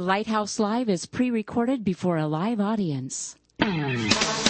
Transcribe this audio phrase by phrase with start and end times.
[0.00, 3.36] Lighthouse Live is pre-recorded before a live audience.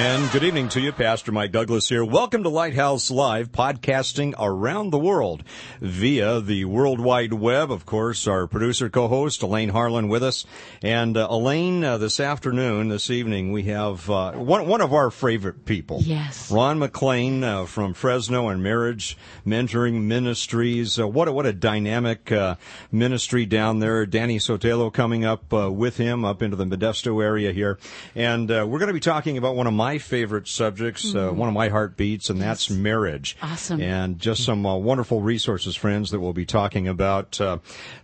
[0.00, 2.04] And good evening to you, Pastor Mike Douglas here.
[2.04, 5.42] Welcome to Lighthouse Live, podcasting around the world
[5.80, 7.72] via the World Wide Web.
[7.72, 10.46] Of course, our producer co-host Elaine Harlan with us.
[10.82, 15.10] And uh, Elaine, uh, this afternoon, this evening, we have uh, one one of our
[15.10, 15.98] favorite people.
[16.00, 16.48] Yes.
[16.48, 21.00] Ron McLain uh, from Fresno and Marriage Mentoring Ministries.
[21.00, 22.54] Uh, what a, what a dynamic uh,
[22.92, 24.06] ministry down there.
[24.06, 27.80] Danny Sotelo coming up uh, with him up into the Modesto area here,
[28.14, 31.48] and uh, we're going to be talking about one of my favorite subjects, uh, one
[31.48, 33.38] of my heartbeats, and that's marriage.
[33.40, 33.80] Awesome.
[33.80, 37.58] And just some uh, wonderful resources, friends, that we'll be talking about uh,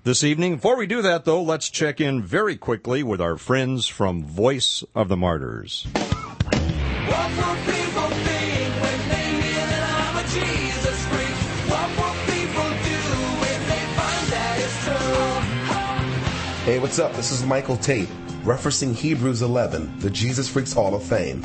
[0.04, 0.54] this evening.
[0.54, 4.82] Before we do that, though, let's check in very quickly with our friends from Voice
[4.94, 5.86] of the Martyrs.
[5.92, 11.36] What will people think when they hear that I'm a Jesus freak?
[11.68, 13.00] What will people do
[13.42, 16.64] when they find that it's true?
[16.64, 17.12] Hey, what's up?
[17.14, 18.08] This is Michael Tait,
[18.44, 21.42] referencing Hebrews 11, the Jesus Freaks Hall of Fame.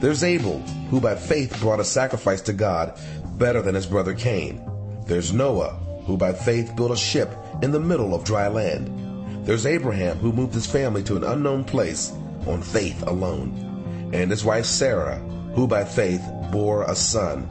[0.00, 0.58] There's Abel,
[0.90, 2.98] who by faith brought a sacrifice to God
[3.38, 4.62] better than his brother Cain.
[5.06, 5.74] There's Noah,
[6.06, 9.46] who by faith built a ship in the middle of dry land.
[9.46, 12.12] There's Abraham, who moved his family to an unknown place
[12.46, 14.10] on faith alone.
[14.12, 15.18] And his wife Sarah,
[15.54, 17.48] who by faith bore a son.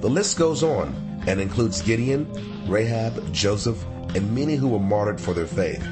[0.00, 0.94] The list goes on
[1.26, 2.26] and includes Gideon,
[2.66, 3.82] Rahab, Joseph,
[4.14, 5.86] and many who were martyred for their faith.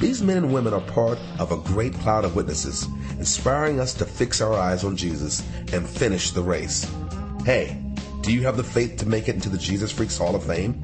[0.00, 2.88] These men and women are part of a great cloud of witnesses,
[3.18, 6.90] inspiring us to fix our eyes on Jesus and finish the race.
[7.44, 7.78] Hey,
[8.22, 10.80] do you have the faith to make it into the Jesus Freaks Hall of Fame?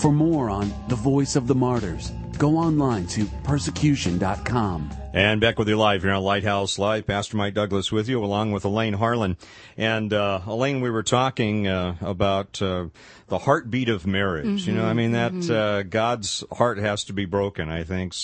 [0.00, 4.90] For more on the voice of the martyrs, go online to persecution.com.
[5.12, 7.06] And back with you live here on Lighthouse Live.
[7.06, 9.38] Pastor Mike Douglas with you, along with Elaine Harlan.
[9.76, 12.88] And uh, Elaine, we were talking uh, about uh,
[13.28, 14.66] the heartbeat of marriage.
[14.66, 17.68] You know, I mean that uh, God's heart has to be broken.
[17.68, 18.14] I think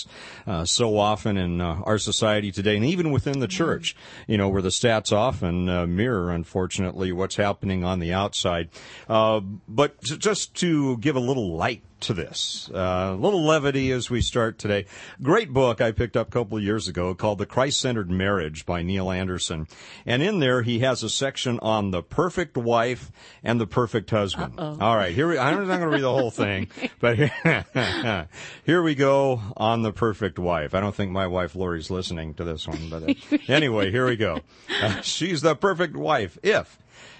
[0.47, 3.95] uh, so often in uh, our society today, and even within the church,
[4.27, 8.69] you know, where the stats often uh, mirror, unfortunately, what's happening on the outside.
[9.09, 12.69] Uh, but just to give a little light to this.
[12.73, 14.85] Uh, a little levity as we start today.
[15.21, 18.65] Great book I picked up a couple of years ago called The Christ Centered Marriage
[18.65, 19.67] by Neil Anderson.
[20.05, 23.11] And in there, he has a section on the perfect wife
[23.43, 24.55] and the perfect husband.
[24.93, 26.67] All right, here we, I'm not going to read the whole thing,
[26.99, 28.27] but here,
[28.63, 30.75] here we go on the perfect wife.
[30.75, 34.17] I don't think my wife Lori's listening to this one, but uh, anyway, here we
[34.17, 34.41] go.
[34.83, 36.77] Uh, she's the perfect wife if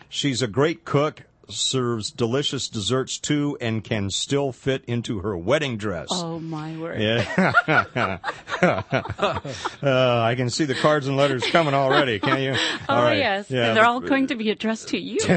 [0.07, 5.77] she's a great cook, serves delicious desserts too, and can still fit into her wedding
[5.77, 6.07] dress.
[6.11, 7.01] Oh my word.
[7.01, 7.51] Yeah.
[9.83, 12.55] uh, I can see the cards and letters coming already, can you?
[12.89, 13.17] Oh right.
[13.17, 13.49] yes.
[13.49, 13.73] Yeah.
[13.73, 15.19] They're all going to be addressed to you.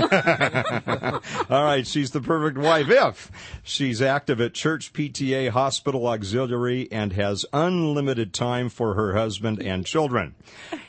[1.51, 3.31] All right, she's the perfect wife if
[3.63, 9.87] she's active at church, PTA, hospital, auxiliary, and has unlimited time for her husband and
[9.87, 10.35] children.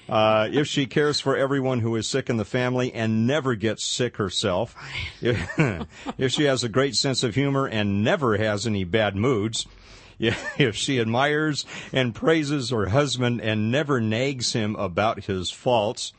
[0.09, 3.83] Uh, if she cares for everyone who is sick in the family and never gets
[3.83, 4.75] sick herself.
[5.21, 5.59] If,
[6.17, 9.67] if she has a great sense of humor and never has any bad moods.
[10.19, 11.63] If she admires
[11.93, 16.11] and praises her husband and never nags him about his faults.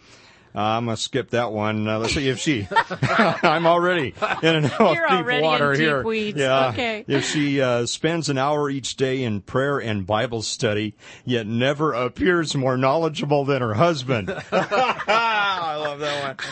[0.59, 1.87] Uh, I'm gonna skip that one.
[1.87, 2.67] Uh, let's see if she.
[3.01, 6.03] I'm already in and out You're deep already in water deep here.
[6.03, 6.37] weeds.
[6.37, 6.71] Yeah.
[6.71, 7.05] Okay.
[7.07, 11.93] If she uh, spends an hour each day in prayer and Bible study, yet never
[11.93, 14.31] appears more knowledgeable than her husband.
[14.53, 16.43] I love that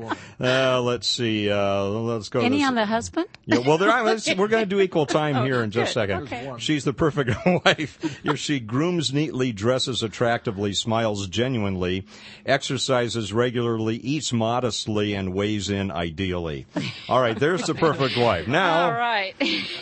[0.00, 0.16] one.
[0.40, 1.50] Uh, let's see.
[1.50, 2.38] Uh, let's go.
[2.40, 3.26] to Any this- on the husband?
[3.46, 6.22] yeah, well, there, let's, we're going to do equal time here in just a second.
[6.24, 6.52] Okay.
[6.58, 7.30] She's the perfect
[7.64, 12.03] wife if she grooms neatly, dresses attractively, smiles genuinely,
[12.46, 16.66] exercises regularly, eats modestly, and weighs in ideally.
[17.08, 18.46] All right, there's the perfect wife.
[18.48, 19.34] Now, All right.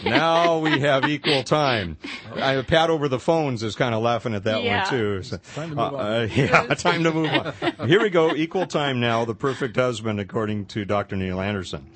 [0.05, 1.97] now we have equal time.
[2.35, 4.83] I, Pat over the phones is kind of laughing at that Yeah.
[4.83, 5.23] one too.
[5.23, 6.31] So, time to move on.
[6.35, 7.89] yeah, time to move on.
[7.89, 8.35] Here we go.
[8.35, 9.25] Equal time now.
[9.25, 11.17] The perfect husband, according to Dr.
[11.17, 11.87] Neil Anderson.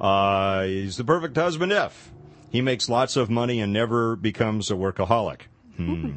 [0.00, 2.10] Uh, he's the perfect husband if
[2.50, 5.42] he makes lots of money and never becomes a workaholic.
[5.76, 6.12] Hmm.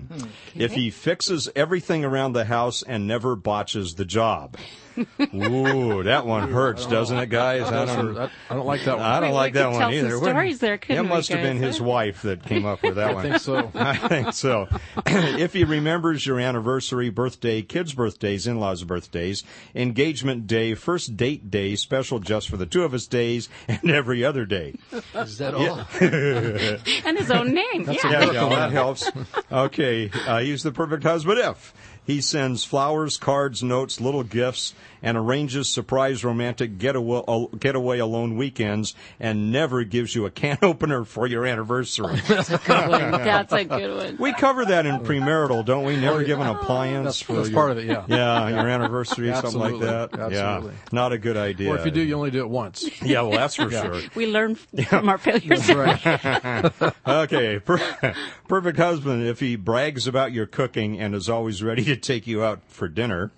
[0.55, 4.55] If he fixes everything around the house and never botches the job.
[4.97, 7.63] Ooh, that one hurts, doesn't it, guys?
[7.63, 9.05] I don't, I don't like that one.
[9.05, 10.17] I don't like that one tell some either.
[10.17, 13.15] stories there, It couldn't we, must have been his wife that came up with that
[13.15, 13.25] one.
[13.27, 13.71] I think so.
[13.75, 14.67] I think so.
[15.05, 19.43] if he remembers your anniversary, birthday, kids' birthdays, in-laws' birthdays,
[19.75, 24.23] engagement day, first date day, special just for the two of us days, and every
[24.23, 24.75] other day.
[25.13, 25.85] Is that all?
[26.01, 27.83] and his own name.
[27.89, 27.95] yeah.
[28.03, 29.09] Yeah, yeah, that helps.
[29.51, 31.73] Okay, uh, he's the perfect husband if
[32.07, 34.73] he sends flowers, cards, notes, little gifts,
[35.03, 40.57] and arranges surprise romantic getaway, uh, getaway alone weekends, and never gives you a can
[40.61, 42.15] opener for your anniversary.
[42.27, 43.11] That's a good one.
[43.11, 44.17] That's a good one.
[44.19, 45.97] we cover that in premarital, don't we?
[45.97, 48.05] Never give an appliance That's, for that's your, part of it, yeah.
[48.07, 50.17] yeah, your anniversary, something like that.
[50.17, 50.71] Absolutely.
[50.71, 51.71] Yeah, not a good idea.
[51.71, 52.89] Or if you do, you only do it once.
[53.01, 54.01] yeah, well, that's for sure.
[54.15, 55.67] We learn from our failures.
[55.73, 56.83] Right.
[57.05, 58.15] Okay, per-
[58.47, 62.43] perfect husband if he brags about your cooking and is always ready to take you
[62.43, 63.31] out for dinner.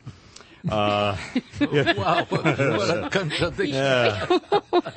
[0.69, 1.17] wow.
[1.59, 4.41] What, what a contradiction.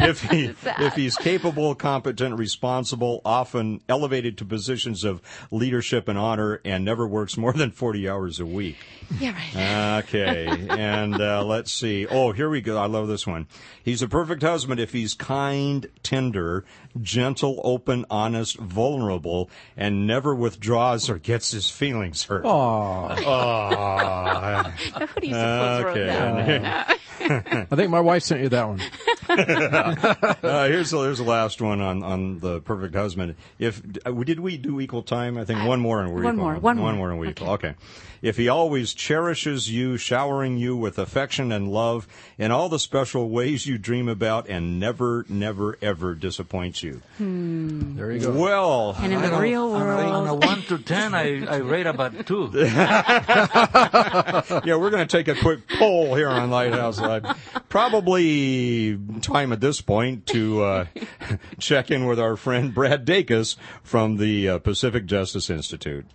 [0.00, 5.22] If he if he's capable, competent, responsible, often elevated to positions of
[5.52, 8.76] leadership and honor, and never works more than forty hours a week.
[9.20, 10.04] Yeah, right.
[10.04, 12.08] Okay, and uh, let's see.
[12.08, 12.76] Oh, here we go.
[12.76, 13.46] I love this one.
[13.84, 16.64] He's a perfect husband if he's kind, tender,
[17.00, 22.44] gentle, open, honest, vulnerable, and never withdraws or gets his feelings hurt.
[22.44, 24.70] Aw.
[25.14, 26.48] Who do you suppose wrote that?
[26.48, 26.98] Okay.
[27.70, 28.80] I think my wife sent you that one.
[29.32, 33.36] Uh, here's the, here's the last one on, on the perfect husband.
[33.58, 35.38] If uh, did we do equal time?
[35.38, 36.44] I think one more and we're One equal.
[36.44, 36.92] more, one one more.
[36.94, 37.50] more and we equal.
[37.50, 37.68] Okay.
[37.68, 37.76] Okay.
[38.20, 42.06] If he always cherishes you, showering you with affection and love
[42.38, 47.00] in all the special ways you dream about, and never, never, ever disappoints you.
[47.18, 48.30] There you go.
[48.32, 51.14] Well, And in I the don't- real on a- On a world, one to ten,
[51.14, 52.50] I, I rate about two.
[52.54, 54.42] yeah,
[54.76, 57.24] we're going to take a quick poll here on Lighthouse Live.
[57.68, 60.84] Probably time at this point to uh,
[61.58, 66.06] check in with our friend Brad Dacus from the uh, Pacific Justice Institute.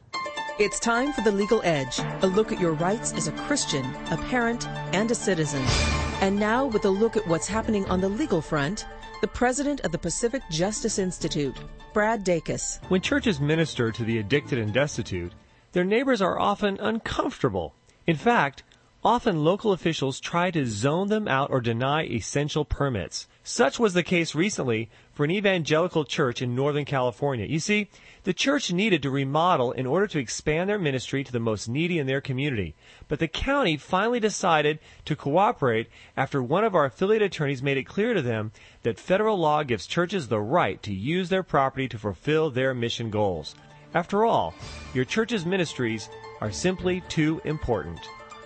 [0.59, 4.17] It's time for The Legal Edge, a look at your rights as a Christian, a
[4.17, 5.63] parent, and a citizen.
[6.19, 8.87] And now, with a look at what's happening on the legal front,
[9.21, 11.57] the president of the Pacific Justice Institute,
[11.91, 12.79] Brad Dacus.
[12.89, 15.33] When churches minister to the addicted and destitute,
[15.71, 17.73] their neighbors are often uncomfortable.
[18.05, 18.61] In fact,
[19.03, 23.27] often local officials try to zone them out or deny essential permits.
[23.43, 27.47] Such was the case recently for an evangelical church in Northern California.
[27.47, 27.89] You see,
[28.21, 31.97] the church needed to remodel in order to expand their ministry to the most needy
[31.97, 32.75] in their community.
[33.07, 37.87] But the county finally decided to cooperate after one of our affiliate attorneys made it
[37.87, 38.51] clear to them
[38.83, 43.09] that federal law gives churches the right to use their property to fulfill their mission
[43.09, 43.55] goals.
[43.95, 44.53] After all,
[44.93, 46.09] your church's ministries
[46.41, 48.01] are simply too important.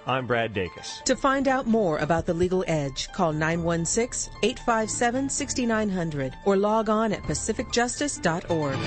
[0.06, 1.04] I'm Brad Dacus.
[1.04, 7.14] To find out more about The Legal Edge, call 916 857 6900 or log on
[7.14, 8.78] at pacificjustice.org.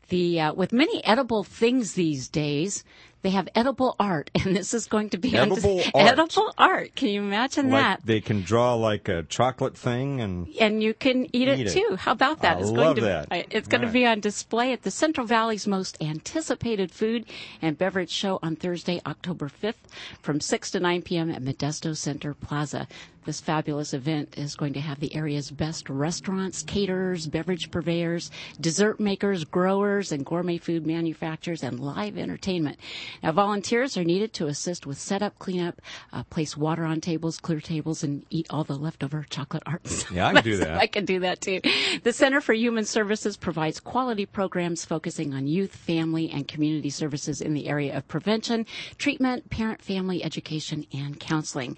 [0.09, 2.85] The uh, with many edible things these days,
[3.23, 6.07] they have edible art, and this is going to be on Edible art.
[6.09, 6.95] edible art.
[6.95, 8.01] Can you imagine Like that?
[8.07, 11.71] they can draw like a chocolate thing and and you can eat, Eat it, it.
[11.73, 11.97] too.
[11.97, 12.59] How about that?
[12.59, 13.47] I it's love going to that.
[13.51, 13.89] it's going Right.
[13.89, 17.25] to be on display at the Central Valley's most anticipated food
[17.61, 19.75] and beverage show on Thursday, October 5th
[20.23, 21.31] from 6 to 9 p.m.
[21.31, 22.87] at Modesto Center Plaza.
[23.25, 28.99] This fabulous event is going to have the area's best restaurants, caterers, beverage purveyors, dessert
[29.01, 32.79] makers, growers, and gourmet food manufacturers, and live entertainment.
[33.23, 35.81] Now, volunteers are needed to assist with setup, cleanup,
[36.13, 40.07] uh, place water on tables, clear tables, and eat all the leftover chocolate arts.
[40.19, 40.79] Yeah, I can do that.
[40.79, 41.61] I can do that too.
[42.03, 47.41] The Center for Human Services provides quality programs focusing on youth, family, and community services
[47.41, 51.77] in the area of prevention, treatment, parent family education, and counseling.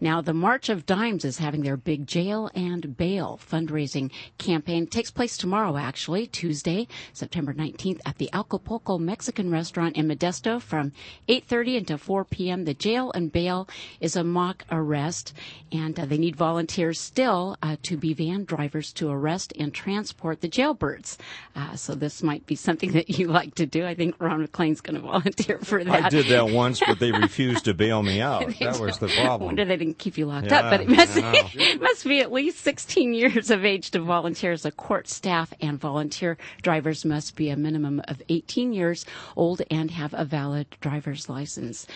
[0.00, 4.84] Now, the March of Dimes is having their big jail and bail fundraising campaign.
[4.84, 10.60] It takes place tomorrow, actually, Tuesday, September 19th, at the Acapulco Mexican restaurant in Modesto
[10.72, 10.90] from
[11.28, 12.64] 8:30 until 4 p.m.
[12.64, 13.68] The jail and bail
[14.00, 15.34] is a mock arrest,
[15.70, 20.40] and uh, they need volunteers still uh, to be van drivers to arrest and transport
[20.40, 21.18] the jailbirds.
[21.54, 23.84] Uh, so this might be something that you like to do.
[23.84, 26.04] I think Ron McLain's going to volunteer for that.
[26.04, 28.46] I did that once, but they refused to bail me out.
[28.58, 29.48] That was the I problem.
[29.48, 31.16] wonder they didn't keep you locked Yeah, up, but it must,
[31.54, 35.52] it must be at least 16 years of age to volunteer as a court staff,
[35.60, 39.04] and volunteer drivers must be a minimum of 18 years
[39.36, 41.86] old and have a valid driver's license.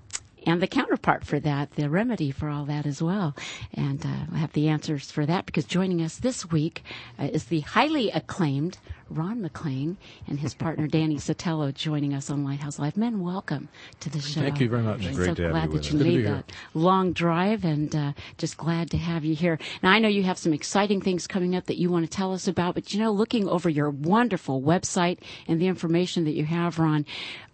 [0.48, 3.36] and the counterpart for that, the remedy for all that as well.
[3.74, 6.84] And uh, I have the answers for that because joining us this week
[7.20, 8.78] uh, is the highly acclaimed
[9.10, 12.96] Ron McLain and his partner Danny Sotelo joining us on Lighthouse Live.
[12.98, 13.68] Men, welcome
[14.00, 14.42] to the show.
[14.42, 15.02] Thank you very much.
[15.14, 18.58] Great so to have glad you that you made that long drive and uh, just
[18.58, 19.60] glad to have you here.
[19.84, 22.34] Now, I know you have some exciting things coming up that you want to tell
[22.34, 26.46] us about, but you know, looking over your wonderful website and the information that you
[26.46, 27.06] have, Ron,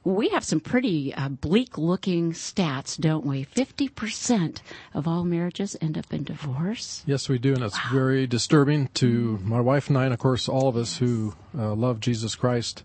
[0.03, 3.45] we have some pretty uh, bleak looking stats, don't we?
[3.45, 4.59] 50%
[4.93, 7.03] of all marriages end up in divorce.
[7.05, 10.49] Yes, we do, and it's very disturbing to my wife and I, and of course
[10.49, 12.83] all of us who uh, love Jesus Christ.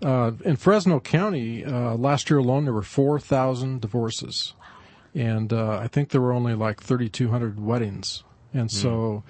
[0.00, 4.54] Uh, in Fresno County, uh, last year alone, there were 4,000 divorces,
[5.14, 9.22] and uh, I think there were only like 3,200 weddings, and so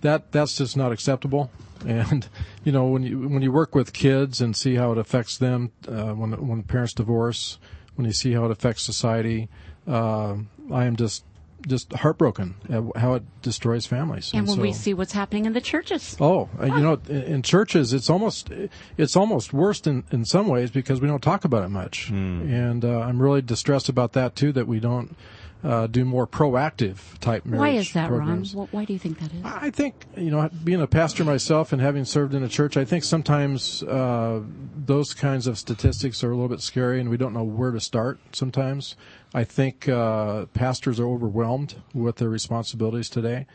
[0.00, 1.50] that that's just not acceptable.
[1.86, 2.26] And
[2.64, 5.72] you know, when you when you work with kids and see how it affects them
[5.88, 7.58] uh, when when parents divorce,
[7.94, 9.48] when you see how it affects society,
[9.86, 10.36] uh,
[10.72, 11.24] I am just
[11.66, 14.30] just heartbroken at how it destroys families.
[14.32, 16.16] And when we see what's happening in the churches.
[16.20, 18.50] Oh, uh, you know, in in churches, it's almost
[18.96, 22.84] it's almost worse in in some ways because we don't talk about it much, and
[22.84, 24.52] uh, I'm really distressed about that too.
[24.52, 25.16] That we don't
[25.64, 27.60] uh, do more proactive type marriage.
[27.60, 28.54] Why is that, programs.
[28.54, 28.68] Ron?
[28.70, 29.44] Why do you think that is?
[29.44, 32.84] I think you know, being a pastor myself and having served in a church, I
[32.84, 34.42] think sometimes uh,
[34.76, 37.80] those kinds of statistics are a little bit scary, and we don't know where to
[37.80, 38.18] start.
[38.32, 38.96] Sometimes
[39.34, 43.46] I think uh, pastors are overwhelmed with their responsibilities today.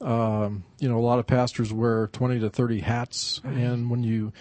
[0.00, 4.32] Um, you know, a lot of pastors wear twenty to thirty hats, and when you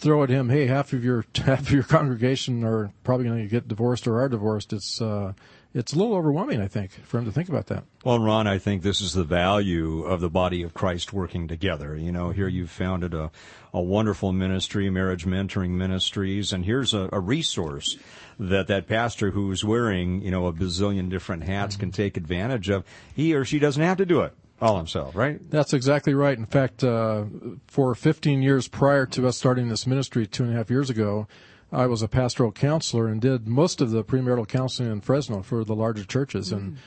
[0.00, 3.48] throw at him, hey, half of your half of your congregation are probably going to
[3.48, 4.72] get divorced or are divorced.
[4.72, 5.32] It's uh,
[5.72, 7.84] it's a little overwhelming, I think, for him to think about that.
[8.04, 11.96] Well, Ron, I think this is the value of the body of Christ working together.
[11.96, 13.30] You know, here you've founded a,
[13.72, 17.96] a wonderful ministry, Marriage Mentoring Ministries, and here's a, a resource
[18.38, 22.84] that that pastor who's wearing, you know, a bazillion different hats can take advantage of.
[23.14, 25.38] He or she doesn't have to do it all himself, right?
[25.50, 26.36] That's exactly right.
[26.36, 27.24] In fact, uh,
[27.66, 31.26] for 15 years prior to us starting this ministry two and a half years ago,
[31.72, 35.64] I was a pastoral counselor and did most of the premarital counseling in Fresno for
[35.64, 36.78] the larger churches, and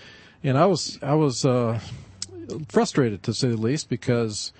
[0.44, 1.80] and I was I was uh,
[2.68, 4.52] frustrated to say the least because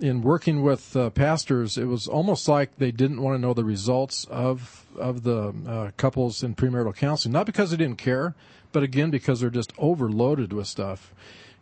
[0.00, 3.64] in working with uh, pastors, it was almost like they didn't want to know the
[3.64, 7.32] results of of the uh, couples in premarital counseling.
[7.32, 8.34] Not because they didn't care,
[8.70, 11.12] but again because they're just overloaded with stuff.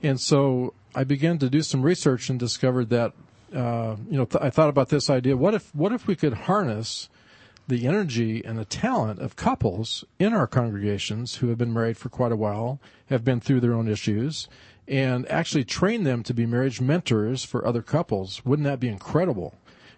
[0.03, 3.13] And so I began to do some research and discovered that
[3.55, 6.35] uh, you know th- I thought about this idea: what if what if we could
[6.35, 7.09] harness
[7.69, 12.09] the energy and the talent of couples in our congregations who have been married for
[12.09, 14.49] quite a while, have been through their own issues,
[14.89, 18.45] and actually train them to be marriage mentors for other couples.
[18.45, 19.55] Wouldn't that be incredible?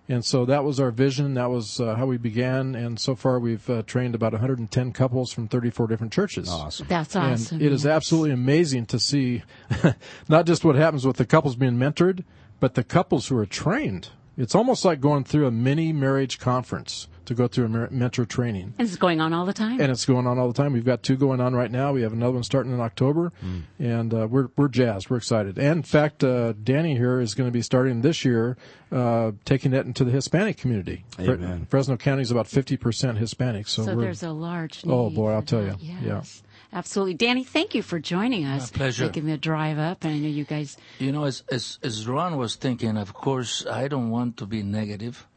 [0.06, 1.34] And so that was our vision.
[1.34, 2.74] That was uh, how we began.
[2.74, 6.50] And so far, we've uh, trained about 110 couples from 34 different churches.
[6.50, 6.86] Awesome.
[6.88, 7.56] That's awesome.
[7.56, 9.42] And it is absolutely amazing to see
[10.28, 12.24] not just what happens with the couples being mentored,
[12.60, 14.10] but the couples who are trained.
[14.36, 18.74] It's almost like going through a mini marriage conference to go through a mentor training.
[18.78, 19.80] And it's going on all the time.
[19.80, 20.72] And it's going on all the time.
[20.72, 21.92] We've got two going on right now.
[21.92, 23.32] We have another one starting in October,
[23.78, 25.10] and uh, we're we're jazzed.
[25.10, 25.58] We're excited.
[25.58, 28.56] And in fact, uh, Danny here is going to be starting this year,
[28.92, 31.04] uh, taking it into the Hispanic community.
[31.16, 31.66] Fre- Amen.
[31.70, 34.92] Fresno County is about fifty percent Hispanic, so, so we're there's a large need.
[34.92, 35.82] Oh, boy, I'll tell that.
[35.82, 35.94] you.
[36.02, 36.42] Yes.
[36.72, 37.14] Absolutely.
[37.14, 38.72] Danny, thank you for joining us.
[38.72, 39.04] My pleasure.
[39.04, 40.02] Making the drive up.
[40.04, 43.64] And I know you guys You know, as, as, as Ron was thinking, of course,
[43.64, 45.33] I don't want to be negative Well,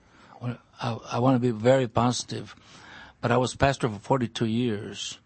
[0.81, 2.55] I, I want to be very positive,
[3.21, 5.19] but I was pastor for 42 years,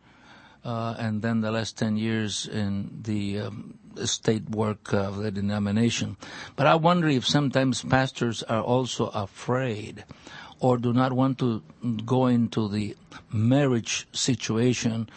[0.63, 6.17] uh, and then the last 10 years in the um, state work of the denomination.
[6.55, 10.05] But I wonder if sometimes pastors are also afraid
[10.59, 11.61] or do not want to
[12.05, 12.95] go into the
[13.33, 15.09] marriage situation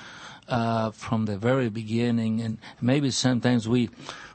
[0.48, 3.90] uh, from the very beginning, and maybe sometimes we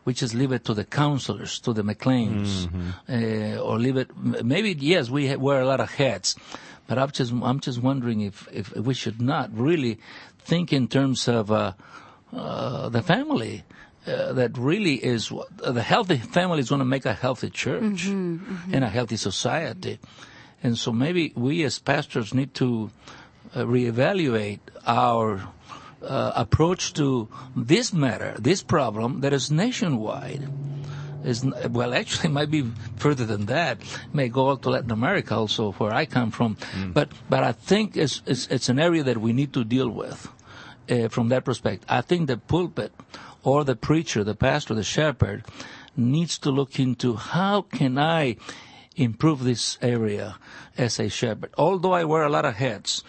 [0.06, 2.68] we just leave it to the counselors, to the McLains,
[3.10, 4.10] uh, or leave it.
[4.18, 6.36] Maybe yes, we wear a lot of hats,
[6.88, 10.00] but I'm just I'm just wondering if if we should not really
[10.40, 11.74] think in terms of uh,
[12.34, 13.64] uh, the family.
[14.08, 18.06] Uh, that really is what the healthy family is going to make a healthy church
[18.08, 20.00] and a healthy society.
[20.64, 22.90] And so maybe we as pastors need to
[23.54, 25.44] uh, reevaluate our
[26.02, 30.48] uh, approach to this matter, this problem that is nationwide.
[31.24, 33.80] Is well, actually, might be further than that.
[34.14, 36.56] May go out to Latin America, also where I come from.
[36.94, 40.30] But but I think it's, it's it's an area that we need to deal with
[40.90, 41.86] uh, from that perspective.
[41.90, 42.94] I think the pulpit
[43.44, 45.44] or the preacher, the pastor, the shepherd
[45.98, 48.38] needs to look into how can I
[48.96, 50.38] improve this area
[50.78, 51.52] as a shepherd.
[51.58, 53.04] Although I wear a lot of hats,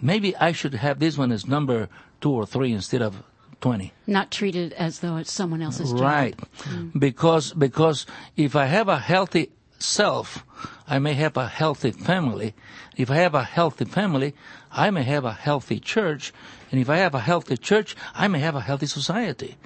[0.00, 1.88] maybe I should have this one as number
[2.24, 3.22] two or three instead of
[3.60, 3.92] 20.
[4.06, 6.00] Not treated as though it's someone else's job.
[6.00, 6.34] Right.
[6.60, 6.88] Hmm.
[6.98, 10.42] Because, because if I have a healthy self,
[10.88, 12.54] I may have a healthy family.
[12.96, 14.32] If I have a healthy family,
[14.72, 16.32] I may have a healthy church.
[16.70, 19.58] And if I have a healthy church, I may have a healthy society.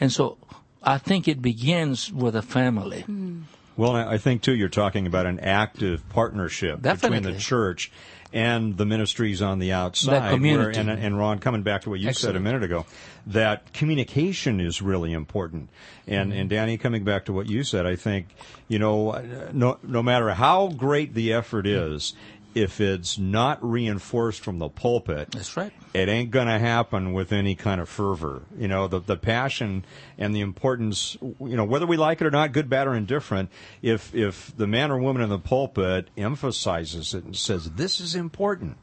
[0.00, 0.36] And so
[0.82, 3.02] I think it begins with a family.
[3.02, 3.42] Hmm.
[3.76, 7.90] Well, I I think too you're talking about an active partnership between the church
[8.32, 10.30] and the ministries on the outside.
[10.32, 10.78] community.
[10.80, 12.84] and, and Ron, coming back to what you said a minute ago,
[13.28, 15.70] that communication is really important.
[16.06, 16.40] And Mm-hmm.
[16.40, 18.26] and Danny, coming back to what you said, I think
[18.68, 22.14] you know no no matter how great the effort is.
[22.54, 25.72] If it's not reinforced from the pulpit, That's right.
[25.92, 28.42] it ain't going to happen with any kind of fervor.
[28.56, 29.84] You know, the the passion
[30.18, 31.16] and the importance.
[31.20, 33.50] You know, whether we like it or not, good, bad, or indifferent.
[33.82, 38.14] If if the man or woman in the pulpit emphasizes it and says this is
[38.14, 38.76] important,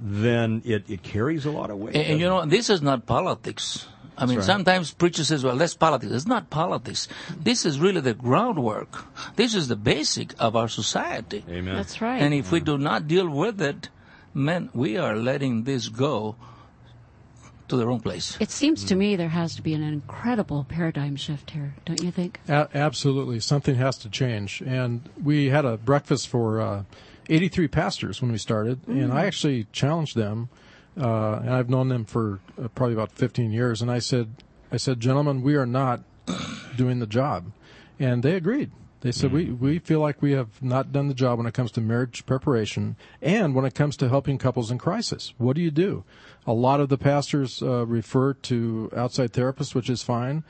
[0.00, 1.96] then it, it carries a lot of weight.
[1.96, 3.86] And, and you know, this is not politics.
[4.18, 4.44] I mean, right.
[4.44, 6.12] sometimes preachers says, well, that's politics.
[6.12, 7.08] It's not politics.
[7.38, 9.04] This is really the groundwork.
[9.36, 11.44] This is the basic of our society.
[11.48, 11.76] Amen.
[11.76, 12.20] That's right.
[12.20, 13.88] And if we do not deal with it,
[14.34, 16.36] man, we are letting this go
[17.68, 18.36] to the wrong place.
[18.40, 22.10] It seems to me there has to be an incredible paradigm shift here, don't you
[22.10, 22.40] think?
[22.48, 24.62] A- absolutely, something has to change.
[24.62, 26.82] And we had a breakfast for uh,
[27.28, 30.48] 83 pastors when we started, and I actually challenged them.
[30.98, 33.80] Uh, and I've known them for uh, probably about 15 years.
[33.80, 36.02] And I said, I said, gentlemen, we are not
[36.76, 37.52] doing the job,
[37.98, 38.70] and they agreed.
[39.00, 41.70] They said we we feel like we have not done the job when it comes
[41.72, 45.34] to marriage preparation and when it comes to helping couples in crisis.
[45.38, 46.02] What do you do?
[46.48, 50.42] A lot of the pastors uh, refer to outside therapists, which is fine.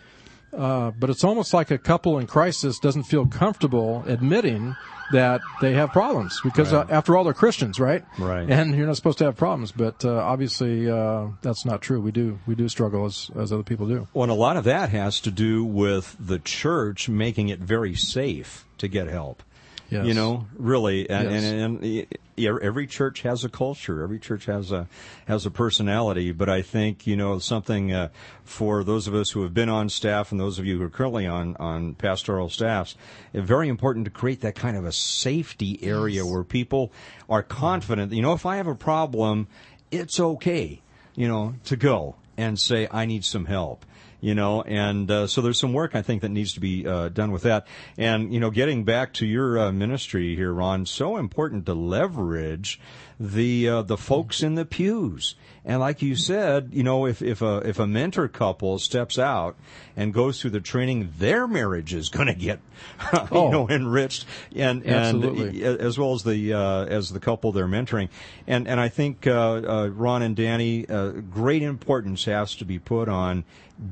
[0.56, 4.74] Uh, but it's almost like a couple in crisis doesn't feel comfortable admitting
[5.12, 8.04] that they have problems because uh, after all they're Christians, right?
[8.18, 8.48] Right.
[8.48, 12.00] And you're not supposed to have problems, but uh, obviously uh, that's not true.
[12.00, 14.06] We do we do struggle as as other people do.
[14.12, 17.94] Well, and a lot of that has to do with the church making it very
[17.94, 19.42] safe to get help.
[19.90, 20.07] Yes.
[20.07, 21.44] You know, really, and, Yes.
[21.44, 22.07] and, and
[22.38, 24.03] y- every church has a culture.
[24.03, 24.87] Every church has a
[25.27, 26.31] has a personality.
[26.33, 28.09] But I think you know something uh,
[28.44, 30.90] for those of us who have been on staff and those of you who are
[30.90, 32.96] currently on on pastoral staffs.
[33.33, 36.92] It's very important to create that kind of a safety area where people
[37.29, 38.12] are confident.
[38.12, 39.46] You know, if I have a problem,
[39.90, 40.83] it's okay.
[41.14, 43.85] You know, to go and say I need some help
[44.20, 47.09] you know and uh, so there's some work i think that needs to be uh,
[47.09, 47.66] done with that.
[47.96, 52.81] And you know getting back to your uh, ministry here ron so important to leverage
[53.20, 55.35] the uh, the folks in the pews
[55.68, 59.54] and like you said you know if if a if a mentor couple steps out
[59.96, 62.59] and goes through the training their marriage is going to get
[63.12, 63.50] you Oh.
[63.50, 64.24] know enriched
[64.57, 65.62] and and Absolutely.
[65.64, 68.09] as well as the uh, as the couple they're mentoring,
[68.46, 72.78] and and I think uh, uh, Ron and Danny, uh, great importance has to be
[72.78, 73.44] put on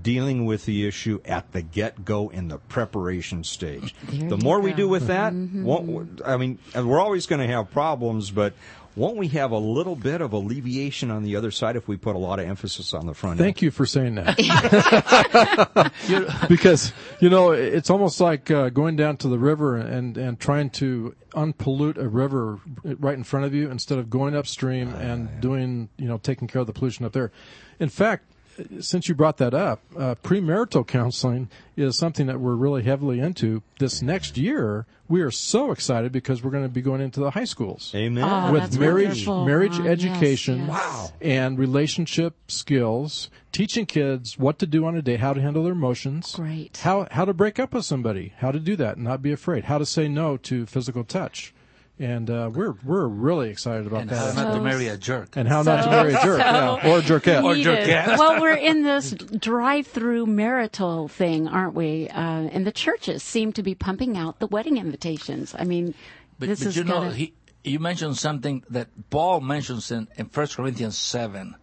[0.03, 3.95] dealing with the issue at the get go in the preparation stage.
[4.09, 7.71] There the more we do with that, won't, I mean, we're always going to have
[7.71, 8.55] problems, but.
[8.97, 12.17] Won't we have a little bit of alleviation on the other side if we put
[12.17, 14.39] a lot of emphasis on the front Thank you for saying that.
[16.49, 20.71] because you know it's almost like uh, going down to the river and and trying
[20.71, 25.91] to unpollute a river right in front of you instead of going upstream and doing
[25.99, 27.31] you know taking care of the pollution up there.
[27.79, 28.33] In fact,
[28.81, 33.63] since you brought that up, uh, premarital counseling is something that we're really heavily into.
[33.79, 37.31] This next year, we are so excited because we're going to be going into the
[37.31, 38.25] high schools Amen.
[38.25, 39.85] Oh, with marriage, wonderful, marriage Ron.
[39.85, 41.13] Yes, education, yes.
[41.21, 45.73] and relationship skills, teaching kids what to do on a day, how to handle their
[45.73, 46.79] emotions, Great.
[46.79, 49.65] how how to break up with somebody, how to do that and not be afraid,
[49.65, 51.55] how to say no to physical touch,
[51.99, 54.35] and uh, we're we're really excited about And that.
[54.35, 55.37] how not to marry a jerk.
[55.37, 57.43] and how not to marry a jerk, yeah, or a jerkette.
[57.45, 58.19] Or jerkette.
[58.19, 62.09] well, we're in this drive-through marital thing, aren't we?
[62.09, 62.21] Uh,
[62.53, 65.55] and the churches seem to be pumping out the wedding invitations.
[65.59, 65.95] I mean,
[66.39, 67.33] But, this but is you know, gonna- he,
[67.65, 71.57] you mentioned something that Paul mentions in, in 1 Corinthians 7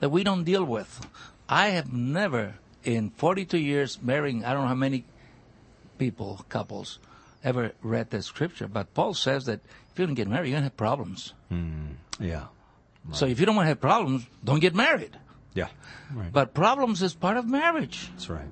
[0.00, 1.06] that we don't deal with.
[1.48, 5.04] I have never, in 42 years marrying, I don't know how many
[5.98, 6.98] people, couples,
[7.44, 9.60] ever read that scripture, but Paul says that
[9.92, 11.34] if you don't get married, you're going to have problems.
[11.50, 11.92] Hmm.
[12.18, 12.46] Yeah.
[13.12, 15.16] So if you don't want to have problems, don't get married.
[15.52, 15.68] Yeah.
[16.12, 16.32] Right.
[16.32, 18.08] But problems is part of marriage.
[18.12, 18.48] That's right.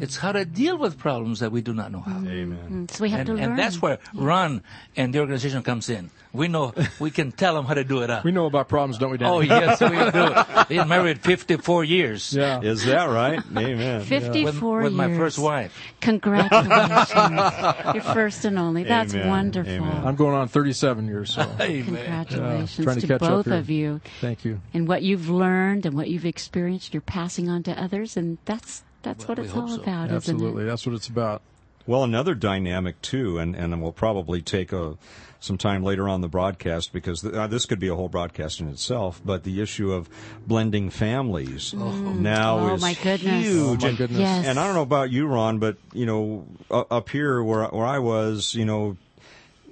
[0.00, 2.12] It's how to deal with problems that we do not know how.
[2.18, 2.30] Mm.
[2.30, 2.86] Amen.
[2.88, 3.42] Mm, so we have And, to learn.
[3.42, 4.62] and that's where Ron
[4.96, 6.10] and the organization comes in.
[6.32, 8.24] We know we can tell them how to do it up.
[8.24, 9.28] We know about problems, don't we, Dan?
[9.28, 10.78] Oh yes, we do.
[10.80, 12.32] Been married 54 years.
[12.32, 12.60] yeah.
[12.62, 13.38] Is that right?
[13.54, 13.98] Amen.
[13.98, 15.76] With, 54 with my first wife.
[16.00, 17.12] Congratulations.
[17.94, 18.84] Your first and only.
[18.84, 19.28] That's Amen.
[19.28, 19.72] wonderful.
[19.72, 20.06] Amen.
[20.06, 21.84] I'm going on 37 years, so Amen.
[21.84, 24.00] Congratulations Yeah, to to, both of you.
[24.20, 24.60] thank you.
[24.72, 28.82] And what you've learned and what you've experienced, you're passing on to others, and that's
[29.02, 29.82] that's what we it's hope all so.
[29.82, 31.42] about, Absolutely, that's what it's about.
[31.86, 34.96] Well, another dynamic too, and and we'll probably take a
[35.40, 38.60] some time later on the broadcast because th- uh, this could be a whole broadcast
[38.60, 39.20] in itself.
[39.24, 40.08] But the issue of
[40.46, 43.44] blending families now Oh, is my goodness.
[43.44, 43.82] huge.
[43.82, 44.20] Oh, my and, goodness.
[44.20, 44.46] Yes.
[44.46, 47.86] and I don't know about you, Ron, but you know, u- up here where where
[47.86, 48.96] I was, you know.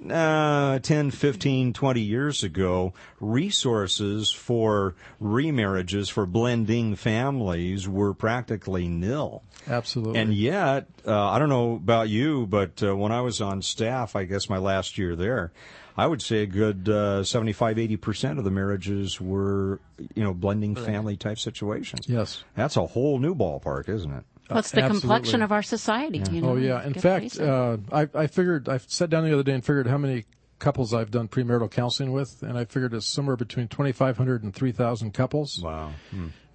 [0.09, 9.43] Uh, 10, 15, 20 years ago, resources for remarriages, for blending families were practically nil.
[9.67, 10.19] Absolutely.
[10.19, 14.15] And yet, uh, I don't know about you, but uh, when I was on staff,
[14.15, 15.51] I guess my last year there,
[15.95, 19.79] I would say a good uh, 75, 80% of the marriages were,
[20.15, 22.07] you know, blending family type situations.
[22.07, 22.43] yes.
[22.55, 24.23] That's a whole new ballpark, isn't it?
[24.49, 26.21] Well, it's the complexion of our society.
[26.31, 26.85] You know, Oh yeah.
[26.85, 29.97] In fact, uh, I, I figured I sat down the other day and figured how
[29.97, 30.25] many
[30.59, 35.13] couples I've done premarital counseling with, and I figured it's somewhere between 2,500 and 3,000
[35.13, 35.59] couples.
[35.61, 35.91] Wow.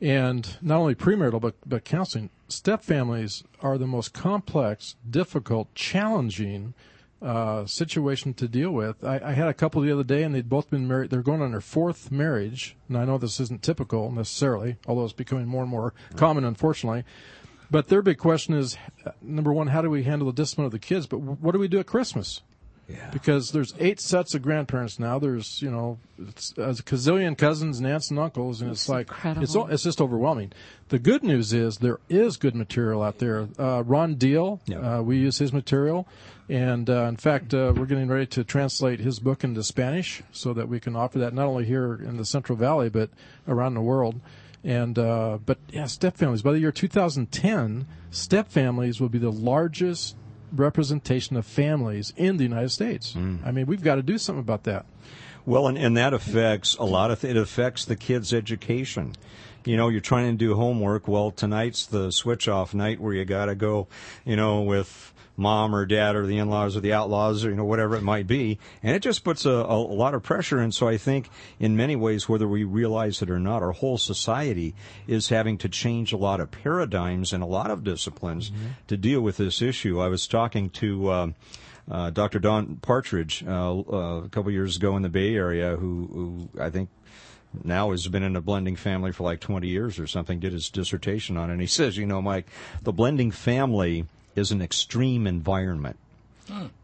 [0.01, 2.31] And not only premarital, but but counseling.
[2.49, 6.75] Step families are the most complex, difficult, challenging
[7.22, 9.03] uh, situation to deal with.
[9.03, 11.11] I, I had a couple the other day, and they'd both been married.
[11.11, 15.12] They're going on their fourth marriage, and I know this isn't typical necessarily, although it's
[15.14, 17.05] becoming more and more common, unfortunately.
[17.70, 20.72] But their big question is, uh, number one, how do we handle the discipline of
[20.72, 21.07] the kids?
[21.07, 22.42] But what do we do at Christmas?
[22.88, 23.11] Yeah.
[23.12, 25.18] Because there's eight sets of grandparents now.
[25.18, 29.42] There's you know it's a gazillion cousins and aunts and uncles, and it's, like incredible.
[29.42, 30.52] it's it's just overwhelming.
[30.90, 33.48] The good news is there is good material out there.
[33.59, 34.98] Uh, Ron Deal, Yeah.
[34.98, 36.07] uh, we use his material,
[36.48, 40.52] and uh, in fact, uh, we're getting ready to translate his book into Spanish so
[40.55, 43.11] that we can offer that not only here in the Central Valley but
[43.48, 44.20] around the world.
[44.66, 46.42] And uh, but yeah, step families.
[46.42, 50.16] By the year 2010, step families will be the largest
[50.52, 53.14] representation of families in the United States.
[53.44, 54.85] I mean, we've got to do something about that.
[55.44, 59.14] Well, and, and that affects a lot of, th- it affects the kids' education.
[59.64, 61.07] You know, you're trying to do homework.
[61.07, 63.87] Well, tonight's the switch off night where you gotta go,
[64.24, 67.64] you know, with mom or dad or the in-laws or the outlaws or, you know,
[67.64, 68.59] whatever it might be.
[68.83, 70.59] And it just puts a, a, lot of pressure.
[70.59, 73.99] And so I think in many ways, whether we realize it or not, our whole
[73.99, 74.75] society
[75.07, 78.51] is having to change a lot of paradigms and a lot of disciplines
[78.88, 80.01] to deal with this issue.
[80.01, 81.35] I was talking to, um,
[81.90, 82.40] uh, Dr.
[82.40, 86.68] Don Partridge uh, uh, a couple years ago in the Bay Area, who, who I
[86.68, 86.88] think
[87.64, 90.68] now has been in a blending family for like 20 years or something, did his
[90.68, 91.55] dissertation on it.
[91.55, 92.46] And he says, you know, Mike,
[92.83, 95.99] the blending family is an extreme environment.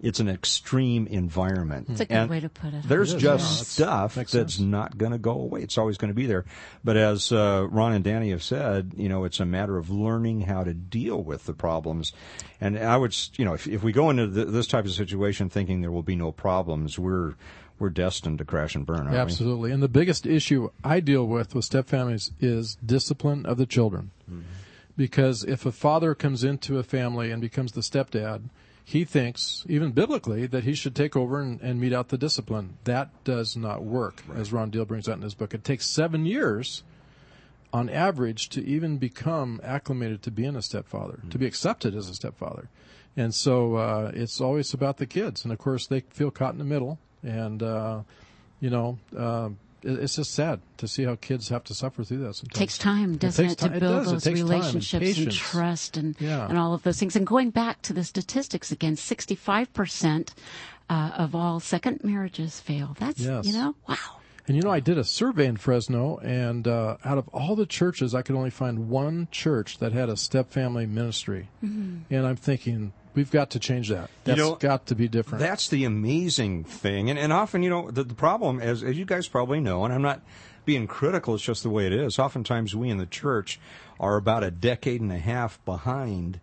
[0.01, 1.87] It's an extreme environment.
[1.91, 2.83] It's a good And way to put it.
[2.85, 5.63] There's It is, just yeah, stuff makes that's not going to go away.
[5.63, 6.45] It's always going to be there.
[6.83, 10.43] But as uh, Ron and Danny have said, you know, it's a matter of learning
[10.43, 12.13] how to deal with the problems.
[12.61, 15.49] And I would, you know, if, if we go into th- this type of situation
[15.49, 17.35] thinking there will be no problems, we're
[17.79, 19.07] we're destined to crash and burn.
[19.07, 19.73] Aren't Absolutely.
[19.73, 24.11] And the biggest issue I deal with with step families is discipline of the children.
[24.97, 28.51] Because if a father comes into a family and becomes the stepdad,
[28.85, 32.77] he thinks, even biblically, that he should take over and, and mete out the discipline.
[32.85, 35.55] That does not work, as Ron Deal brings out in his book.
[35.55, 36.83] It takes seven years
[37.73, 42.15] on average to even become acclimated to being a stepfather, to be accepted as a
[42.15, 42.69] stepfather.
[43.17, 45.45] And so uh, it's always about the kids.
[45.45, 46.99] And of course, they feel caught in the middle.
[47.23, 48.03] And, uh,
[48.61, 49.51] you know, uh,
[49.83, 52.35] it's just sad to see how kids have to suffer through that.
[52.35, 52.57] Sometimes.
[52.57, 54.07] It takes time, doesn't takes it, to build.
[54.07, 56.49] It those time and relationships and, trust and Yeah.
[56.49, 57.17] and all of those things.
[57.17, 60.35] And going back to the statistics again, sixty-five percent
[60.91, 62.97] uh, of all second marriages fail.
[62.99, 63.47] That's Yes.
[63.47, 63.97] you know, wow.
[64.49, 67.67] And you know, I did a survey in Fresno, and uh, out of all the
[67.67, 71.49] churches, I could only find one church that had a step family ministry.
[71.65, 72.13] Mm-hmm.
[72.13, 74.11] And I'm thinking, we've got to change that.
[74.25, 75.41] That's know, got to be different.
[75.41, 77.09] That's the amazing thing.
[77.09, 79.95] And, and often, you know, the, the problem, as, as you guys probably know, and
[79.95, 80.23] I'm not
[80.65, 82.19] being critical, it's just the way it is.
[82.19, 83.61] Oftentimes, we in the church
[84.01, 86.41] are about a decade and a half behind.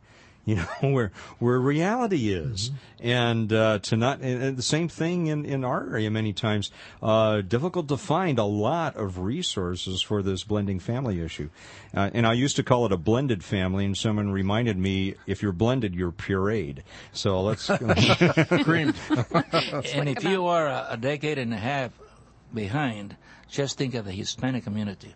[0.50, 5.28] You know where where reality is, and uh, to not and, and the same thing
[5.28, 6.72] in, in our area many times.
[7.04, 11.52] Uh, difficult to find a lot of resources for this blending family issue,
[11.96, 13.86] uh, and I used to call it a blended family.
[13.86, 16.80] And someone reminded me, if you're blended, you're pureed.
[17.14, 17.68] So let's
[18.64, 18.96] Creamed.
[19.94, 21.92] and if you are a, a decade and a half
[22.52, 23.16] behind,
[23.48, 25.14] just think of the Hispanic community.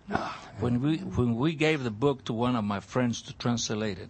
[0.59, 4.09] When we when we gave the book to one of my friends to translate it,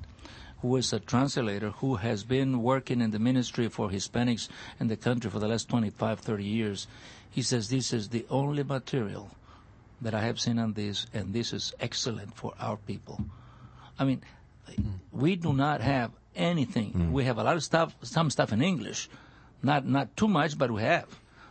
[0.63, 4.47] who is a translator who has been working in the ministry for Hispanics
[4.79, 6.87] in the country for the last 25, 30 years,
[7.29, 9.29] he says this is the only material
[10.01, 13.19] that I have seen on this, and this is excellent for our people.
[13.99, 14.21] I mean,
[15.11, 16.93] we do not have anything.
[16.93, 17.11] Mm.
[17.11, 19.09] We have a lot of stuff, some stuff in English,
[19.61, 21.09] not not too much, but we have,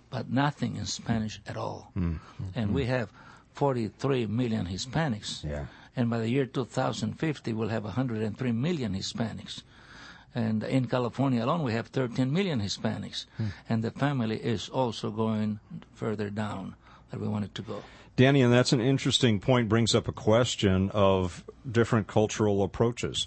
[0.09, 1.93] but nothing in Spanish at all.
[1.95, 2.19] Mm.
[2.55, 3.11] And we have
[3.53, 5.45] 43 million Hispanics.
[5.45, 5.67] Yeah.
[5.97, 9.63] And by the year 2050, we'll have 103 million Hispanics.
[10.35, 13.27] And in California alone, we have 13 million Hispanics.
[13.37, 13.47] Hmm.
[13.69, 15.61] And the family is also going
[15.95, 16.75] further down
[17.11, 17.83] that we want it to go.
[18.17, 19.69] Danny, and that's an interesting point.
[19.69, 23.27] Brings up a question of different cultural approaches.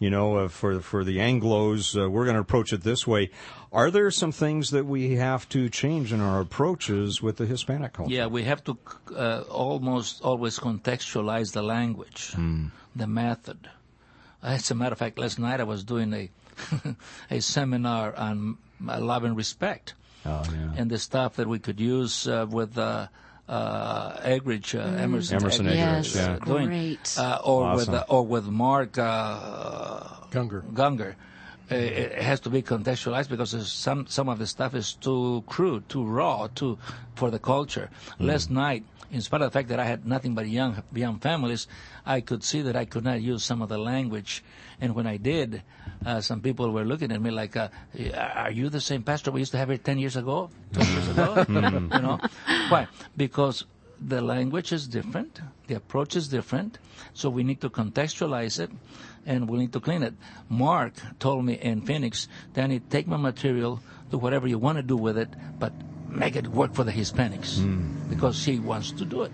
[0.00, 3.30] You know, uh, for for the Anglo's, uh, we're going to approach it this way.
[3.72, 7.92] Are there some things that we have to change in our approaches with the Hispanic
[7.92, 8.12] culture?
[8.12, 8.76] Yeah, we have to
[9.16, 12.34] uh, almost always contextualize the language,
[12.96, 13.68] the method.
[14.42, 16.28] As a matter of fact, last night I was doing a
[17.30, 19.94] a seminar on uh, love and respect,
[20.26, 20.72] Oh, yeah.
[20.76, 22.76] and the stuff that we could use uh, with
[23.48, 26.38] uh, uh, Eggerichs, uh, Emerson, Emerson Yes, yeah.
[26.44, 27.14] doing, great.
[27.18, 27.92] uh, or Awesome.
[27.92, 30.62] with uh, or with Mark uh, Gungor.
[30.72, 31.14] Gungor.
[31.74, 36.04] It has to be contextualized because some some of the stuff is too crude, too
[36.04, 36.78] raw, too
[37.14, 37.90] for the culture.
[38.18, 41.66] Last night, in spite of the fact that I had nothing but young young families,
[42.06, 44.44] I could see that I could not use some of the language,
[44.80, 45.62] and when I did,
[46.04, 47.68] uh, some people were looking at me like, uh,
[48.14, 51.08] "Are you the same pastor we used to have here ten years ago, twenty years
[51.08, 52.20] ago?" you know,
[52.68, 52.88] why?
[53.16, 53.64] Because
[54.00, 56.78] the language is different, the approach is different,
[57.14, 58.70] so we need to contextualize it
[59.26, 60.14] and we need to clean it.
[60.48, 64.96] Mark told me in Phoenix, Danny, take my material, do whatever you want to do
[64.96, 65.72] with it, but
[66.08, 68.08] make it work for the Hispanics hmm.
[68.08, 69.32] because he wants to do it.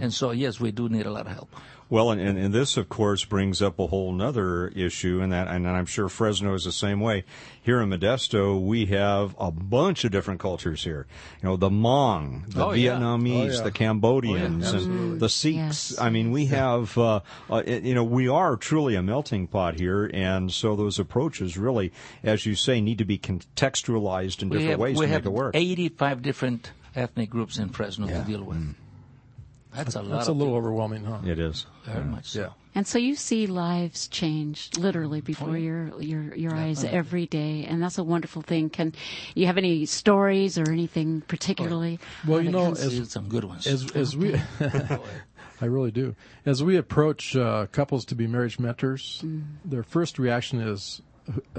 [0.00, 1.54] And so, yes, we do need a lot of help.
[1.90, 5.48] Well, and, and, and this, of course, brings up a whole other issue, and that,
[5.48, 7.24] and I'm sure Fresno is the same way.
[7.62, 11.06] Here in Modesto, we have a bunch of different cultures here.
[11.42, 12.96] You know, the Hmong, the Oh, yeah.
[12.98, 13.62] Vietnamese, Oh, yeah.
[13.62, 15.56] the Cambodians, Oh, yeah, and the Sikhs.
[15.92, 15.98] Yes.
[15.98, 20.10] I mean, we have, uh, uh, you know, we are truly a melting pot here,
[20.12, 24.70] and so those approaches really, as you say, need to be contextualized in We different
[24.72, 25.54] have, ways to have make it work.
[25.54, 28.74] We have 85 different ethnic groups in Fresno to deal with.
[29.78, 30.10] That's a lot.
[30.18, 30.56] That's a little people.
[30.58, 31.18] overwhelming, huh?
[31.24, 31.66] It is.
[31.84, 32.40] Very much so.
[32.40, 32.48] Yeah.
[32.74, 37.82] And so you see lives change literally before your your your eyes every day, and
[37.82, 38.70] that's a wonderful thing.
[38.70, 38.94] Can
[39.34, 41.98] you have any stories or anything particularly?
[42.26, 43.66] Well, you know, as- some good ones.
[43.66, 44.40] As as we,
[45.60, 46.14] I really do.
[46.46, 49.24] As we approach uh, couples to be marriage mentors,
[49.64, 51.02] their first reaction is,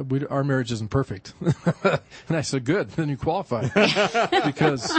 [0.07, 1.33] we, "Our marriage isn't perfect."
[1.83, 3.67] and I said, "Good, then you qualify,"
[4.45, 4.91] because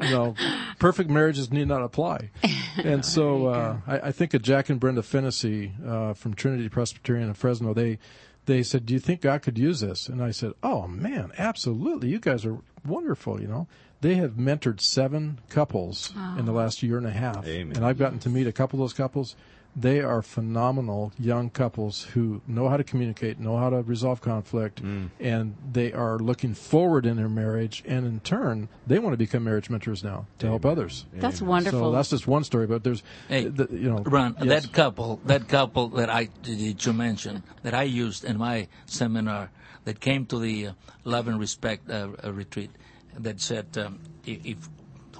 [0.00, 0.34] you know,
[0.78, 2.30] perfect marriages need not apply.
[2.84, 7.26] And so, uh, I, I think of Jack and Brenda Fennessy uh, from Trinity Presbyterian
[7.26, 7.74] in Fresno.
[7.74, 7.98] They
[8.46, 12.08] they said, "Do you think God could use this?" And I said, "Oh man, absolutely!
[12.08, 13.40] You guys are wonderful.
[13.40, 13.66] You know."
[14.00, 17.74] They have mentored seven couples in the last year and a half, Amen.
[17.76, 19.34] and I've gotten to meet a couple of those couples.
[19.78, 24.80] They are phenomenal young couples who know how to communicate, know how to resolve conflict,
[25.20, 27.84] and they are looking forward in their marriage.
[27.86, 31.06] And in turn, they want to become marriage mentors now to help others.
[31.12, 31.78] That's wonderful.
[31.78, 34.64] So that's just one story, but there's, Hey, the, you know, Ron, yes.
[34.64, 39.50] that couple, that couple that I did you mention that I used in my seminar
[39.84, 40.72] that came to the uh,
[41.04, 42.70] love and respect uh, uh, retreat
[43.16, 44.68] that said um, if, if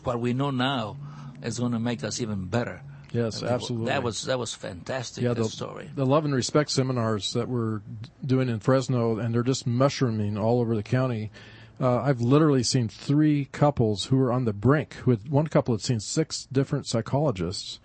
[0.05, 0.97] what we know now
[1.42, 2.83] is going to make us even better.
[3.12, 3.87] Yes, people- absolutely.
[3.87, 5.25] That was that was fantastic.
[5.25, 5.90] yeah, the, story.
[5.94, 7.81] the love and respect seminars that we're
[8.25, 11.31] doing in Fresno, and they're just mushrooming all over the county.
[11.81, 14.97] Uh, I've literally seen three couples who were on the brink.
[15.07, 17.79] Had, one couple had seen six different psychologists,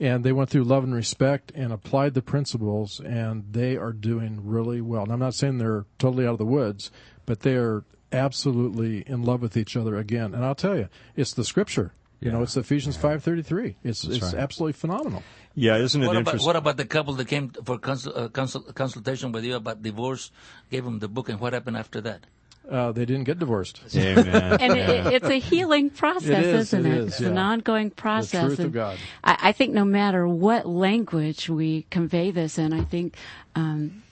[0.00, 4.40] and they went through love and respect and applied the principles, and they are doing
[4.44, 5.04] really well.
[5.04, 6.90] And I'm not saying they're totally out of the woods,
[7.24, 10.34] but they are absolutely in love with each other again.
[10.34, 11.92] And I'll tell you, it's the scripture.
[12.20, 13.76] You know, it's Ephesians five thirty three.
[13.84, 14.34] It's it's right.
[14.34, 15.22] absolutely phenomenal.
[15.54, 16.46] Yeah, isn't it What about, interesting?
[16.46, 20.30] what about the couple that came for consul, uh, consul, consultation with you about divorce,
[20.70, 22.24] gave them the book, and what happened after that?
[22.70, 23.80] Uh, they didn't get divorced.
[23.96, 24.26] Amen.
[24.60, 26.98] and it, it's a healing process, It is, isn't it it?
[26.98, 27.28] is, it's yeah.
[27.28, 28.44] an ongoing process.
[28.46, 28.98] truth of God.
[29.22, 33.14] I, I think no matter what language we convey this in, I think
[33.54, 34.02] um,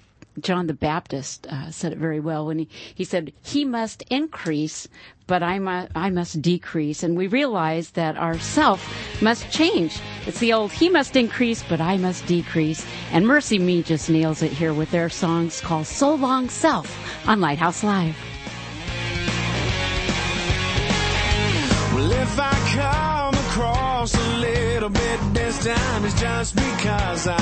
[0.40, 4.88] John the Baptist uh, said it very well when he, he said, "He must increase,
[5.26, 8.82] but I must I must decrease." And we realize that our self
[9.22, 9.98] must change.
[10.26, 14.42] It's the old "He must increase, but I must decrease." And Mercy Me just nails
[14.42, 16.88] it here with their songs called "So Long Self"
[17.28, 18.16] on Lighthouse Live.
[21.94, 27.40] Well, if I come across a little bit this time, it's just because I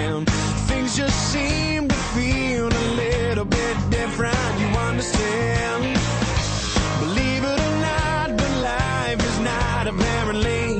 [0.00, 0.24] am.
[0.66, 5.98] Things just seem to feel a little bit different, you understand?
[7.00, 10.71] Believe it or not, but life is not apparently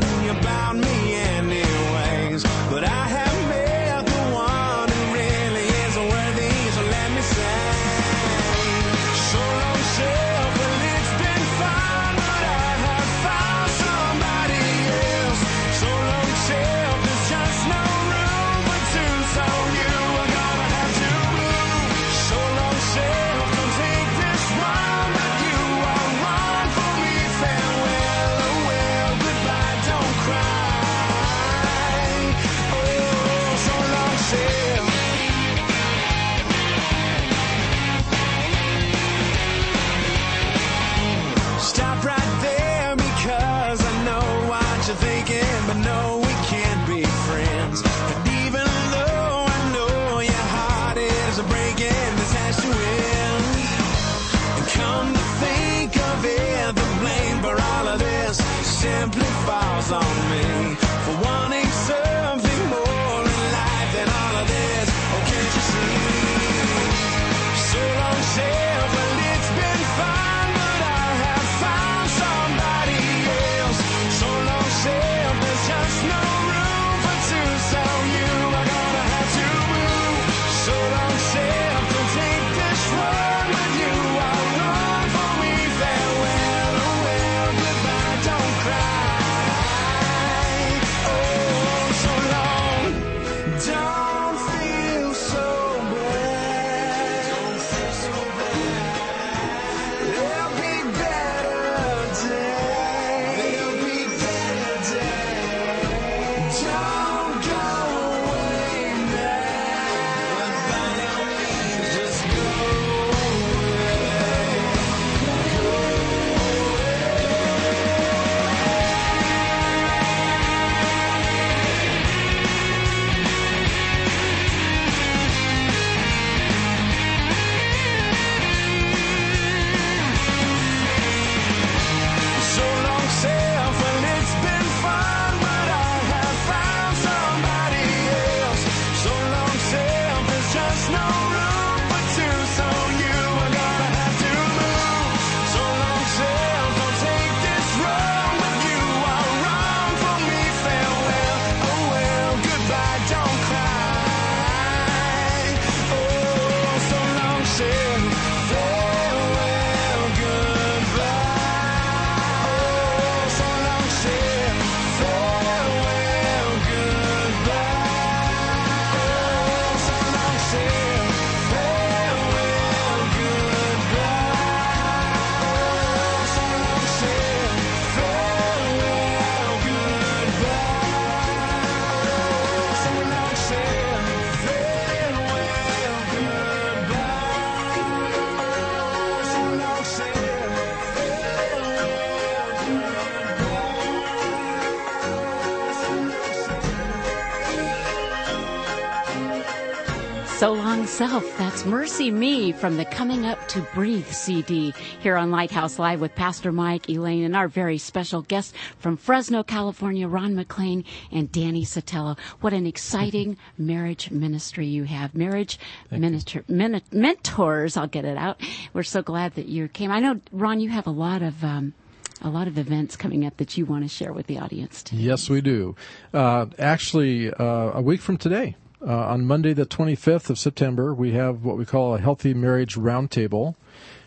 [201.02, 205.32] So Long Self, that's Mercy Me from the Coming Up to Breathe CD here on
[205.32, 210.36] Lighthouse Live with Pastor Mike, Elaine, and our very special guest from Fresno, California, Ron
[210.36, 212.16] McLain and Danny Sotelo.
[212.40, 215.12] What an exciting marriage ministry you have.
[215.12, 215.58] Marriage
[215.90, 218.40] minister, men- mentors, I'll get it out.
[218.72, 219.90] We're so glad that you came.
[219.90, 221.74] I know, Ron, you have a lot of, um,
[222.20, 224.84] a lot of events coming up that you want to share with the audience.
[224.84, 224.94] Too.
[224.94, 225.74] Yes, we do.
[226.14, 228.54] Uh, actually, uh, a week from today,
[228.86, 232.76] uh, on Monday, the 25th of September, we have what we call a Healthy Marriage
[232.76, 233.54] Roundtable.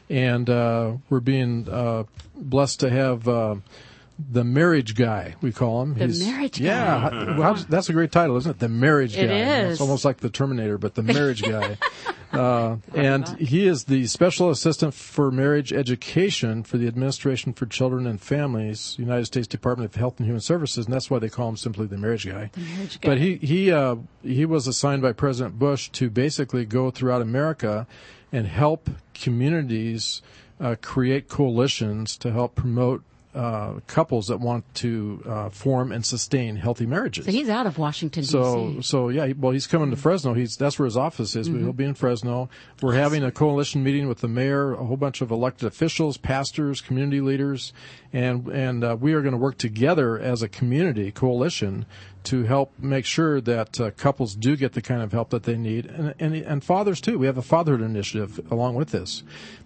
[0.09, 2.03] And uh, we're being uh,
[2.35, 3.55] blessed to have uh,
[4.17, 5.93] the marriage guy, we call him.
[5.95, 6.65] The marriage guy.
[6.65, 6.99] Yeah,
[7.41, 8.59] how- that's a great title, isn't it?
[8.59, 9.33] The marriage It guy.
[9.63, 9.71] is.
[9.73, 11.77] It's almost like the Terminator, but the marriage guy.
[12.31, 18.07] Uh, and he is the special assistant for marriage education for the Administration for Children
[18.07, 21.49] and Families, United States Department of Health and Human Services, and that's why they call
[21.49, 22.49] him simply the marriage guy.
[22.53, 23.09] The marriage guy.
[23.09, 27.85] But he he uh, he was assigned by President Bush to basically go throughout America
[28.31, 30.21] and help communities
[30.59, 33.03] uh, create coalitions to help promote
[33.35, 37.25] uh, couples that want to uh, form and sustain healthy marriages.
[37.25, 38.81] So he's out of Washington, So, D.C.
[38.83, 40.33] so yeah, well, he's coming to Fresno.
[40.33, 41.49] He's that's where his office is.
[41.49, 42.49] but He'll be in Fresno.
[42.81, 46.79] We're having a coalition meeting with the mayor, a whole bunch of elected officials, pastors,
[46.79, 47.73] community leaders,
[48.13, 51.85] and and uh, we are going to work together as a community coalition
[52.25, 55.55] to help make sure that uh, couples do get the kind of help that they
[55.57, 57.17] need, and, and and fathers too.
[57.19, 59.23] We have a fatherhood initiative along with this,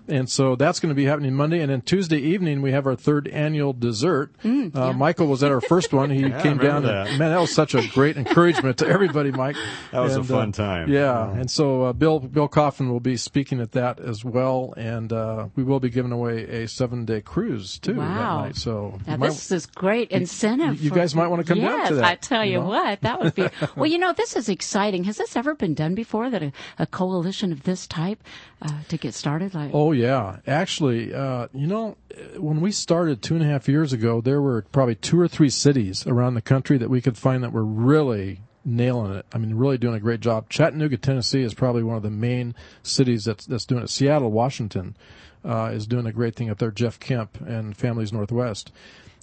[0.07, 2.95] and so that's going to be happening Monday, and then Tuesday evening we have our
[2.95, 4.31] third annual dessert.
[4.43, 6.09] uh, Michael was at our first one.
[6.09, 6.83] He I came down.
[6.83, 7.19] remember and- that.
[7.19, 9.55] man, that was such a great encouragement to everybody, Mike.
[9.91, 10.89] That was a fun uh, time.
[10.91, 15.11] Yeah, and so uh, Bill Bill Coffin will be speaking at that as well, and
[15.11, 18.41] uh, we will be giving away a seven day cruise too that Wow.
[18.43, 18.55] night.
[18.55, 20.81] So Now you might- this is great incentive.
[20.81, 23.01] you for- guys might wanna come yes, down to that, I tell you, you what,
[23.01, 23.47] that would be.
[23.75, 25.03] well, you know, this is exciting.
[25.05, 26.29] Has this ever been done before?
[26.29, 28.23] That a, a coalition of this type
[28.61, 29.53] uh, to get started?
[29.53, 31.97] Like, Oh yeah, actually, uh, you know,
[32.37, 35.49] when we started two and a half years ago, there were probably two or three
[35.49, 39.25] cities around the country that we could find that were really nailing it.
[39.33, 40.49] I mean, really doing a great job.
[40.49, 43.89] Chattanooga, Tennessee, is probably one of the main cities that's that's doing it.
[43.89, 44.95] Seattle, Washington,
[45.43, 46.71] uh, is doing a great thing up there.
[46.71, 48.71] Jeff Kemp and Families Northwest.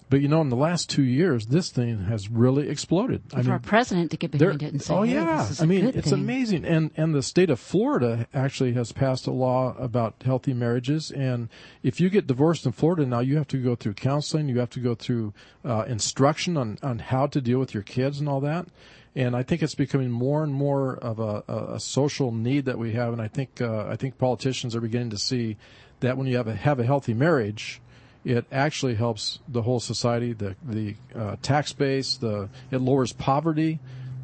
[0.09, 3.23] But you know, in the last two years, this thing has really exploded.
[3.33, 5.65] I for mean, a president to get behind it and say, oh hey, yeah, I
[5.65, 6.13] mean it's thing.
[6.13, 11.11] amazing, and and the state of Florida actually has passed a law about healthy marriages,
[11.11, 11.49] and
[11.83, 14.69] if you get divorced in Florida now, you have to go through counseling, you have
[14.71, 15.33] to go through
[15.65, 18.67] uh, instruction on on how to deal with your kids and all that.
[19.13, 22.77] And I think it's becoming more and more of a, a, a social need that
[22.77, 25.57] we have, and I think uh, I think politicians are beginning to see
[25.99, 27.81] that when you have a have a healthy marriage,
[28.27, 33.79] it actually helps the whole society, the the uh, tax base, the it lowers poverty.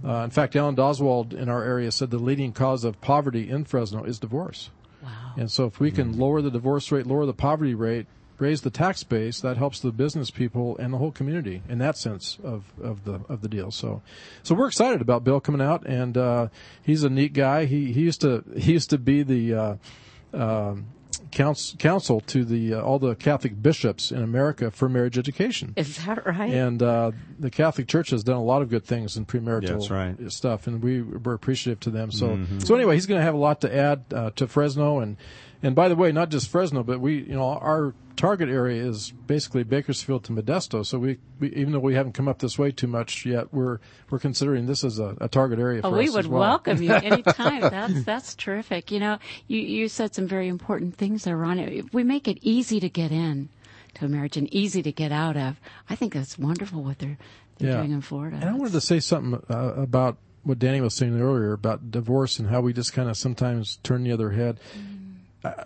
[0.06, 3.64] Uh, in fact, Alan Doswald in our area said the leading cause of poverty in
[3.64, 4.70] Fresno is divorce.
[5.02, 5.10] Wow.
[5.38, 8.08] And so, if we can lower the divorce rate, lower the poverty rate,
[8.40, 11.98] raise the tax base, that helps the business people and the whole community in that
[11.98, 13.72] sense of, of the of the deal.
[13.72, 14.02] So,
[14.44, 16.48] so we're excited about Bill coming out, and uh,
[16.84, 17.64] he's a neat guy.
[17.64, 19.76] He he used to he used to be the uh,
[20.34, 20.88] um
[21.34, 25.74] counsel, counsel to the uh, all the Catholic bishops in America for marriage education.
[25.76, 26.54] Is that right?
[26.54, 29.90] And uh, the Catholic Church has done a lot of good things in premarital That's
[29.90, 30.32] right.
[30.32, 32.12] stuff, and we we're appreciative to them.
[32.12, 35.18] So, so anyway, he's going to have a lot to add uh, to Fresno, and
[35.64, 39.12] and by the way, not just Fresno, but we, you know, our target area is
[39.26, 40.86] basically Bakersfield to Modesto.
[40.86, 43.80] So we, we even though we haven't come up this way too much yet, we're
[44.12, 46.42] we're considering this as a, a target area for Oh, us we would well.
[46.42, 47.62] welcome you anytime.
[47.62, 48.92] that's that's terrific.
[48.92, 51.58] You know, you you said some very important things there, Ron.
[51.60, 53.50] If we make it easy to get in
[53.96, 55.60] to a marriage and easy to get out of,
[55.90, 57.18] I think that's wonderful what they're
[57.58, 57.78] they're Yeah.
[57.78, 58.38] doing in Florida.
[58.42, 62.38] And I wanted to say something uh, about what Danny was saying earlier about divorce
[62.38, 64.60] and how we just kind of sometimes turn the other head.
[64.76, 64.80] Uh,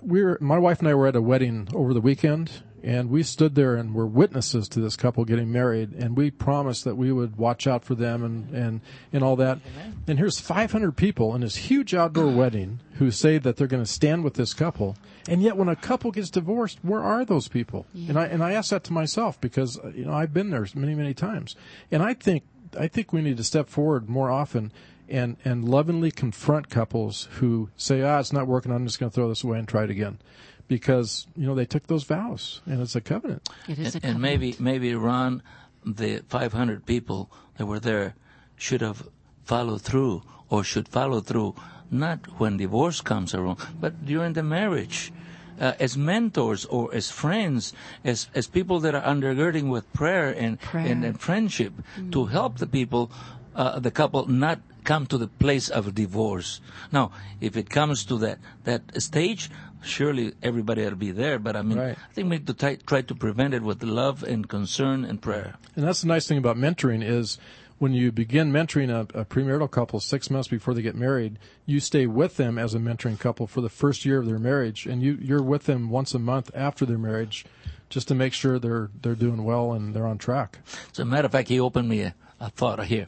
[0.02, 2.52] we were, my wife and I were at a wedding over the weekend,
[2.84, 6.84] and we stood there and were witnesses to this couple getting married, and we promised
[6.86, 9.60] that we would watch out for them and and and all that.
[10.08, 13.92] And here's 500 people in this huge outdoor wedding who say that they're going to
[13.92, 14.96] stand with this couple,
[15.28, 17.86] and yet when a couple gets divorced, where are those people?
[17.94, 20.66] And I and I asked that to myself because uh, you know I've been there
[20.76, 21.56] many many times,
[21.92, 22.44] and I think
[22.80, 24.72] I think we need to step forward more often
[25.10, 28.72] and and lovingly confront couples who say, "Ah, it's not working.
[28.72, 30.20] I'm just going to throw this away and try it again,"
[30.68, 33.50] because you know they took those vows and it's a covenant.
[33.68, 35.42] it is a and, and maybe maybe Ron,
[35.86, 38.16] the 500 people that were there,
[38.56, 39.08] should have
[39.46, 41.56] followed through or should follow through,
[41.92, 45.12] not when divorce comes around, but during the marriage.
[45.60, 50.60] Uh, as mentors or as friends, as as people that are undergirding with prayer and
[50.62, 50.86] Prayer.
[50.86, 51.74] and, and friendship
[52.12, 53.10] to help the people
[53.56, 56.62] uh, the couple not come to the place of divorce.
[56.92, 57.12] Now,
[57.42, 59.50] if it comes to that that stage,
[59.84, 61.38] surely everybody will be there.
[61.40, 61.98] But I mean, Right.
[61.98, 65.22] I think we need to try, try to prevent it with love and concern and
[65.22, 65.56] prayer.
[65.76, 67.38] And that's the nice thing about mentoring is
[67.80, 71.80] when you begin mentoring a, a premarital couple six months before they get married, you
[71.80, 75.04] stay with them as a mentoring couple for the first year of their marriage, and
[75.04, 77.46] you you're with them once a month after their marriage,
[77.90, 80.60] just to make sure they're they're doing well and they're on track.
[80.92, 83.08] As a matter of fact, he opened me a, a thought here.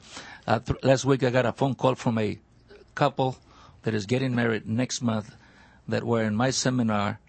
[0.49, 2.39] Uh, th- last week, I got a phone call from a
[2.95, 3.37] couple
[3.83, 5.35] that is getting married next month
[5.87, 7.19] that were in my seminar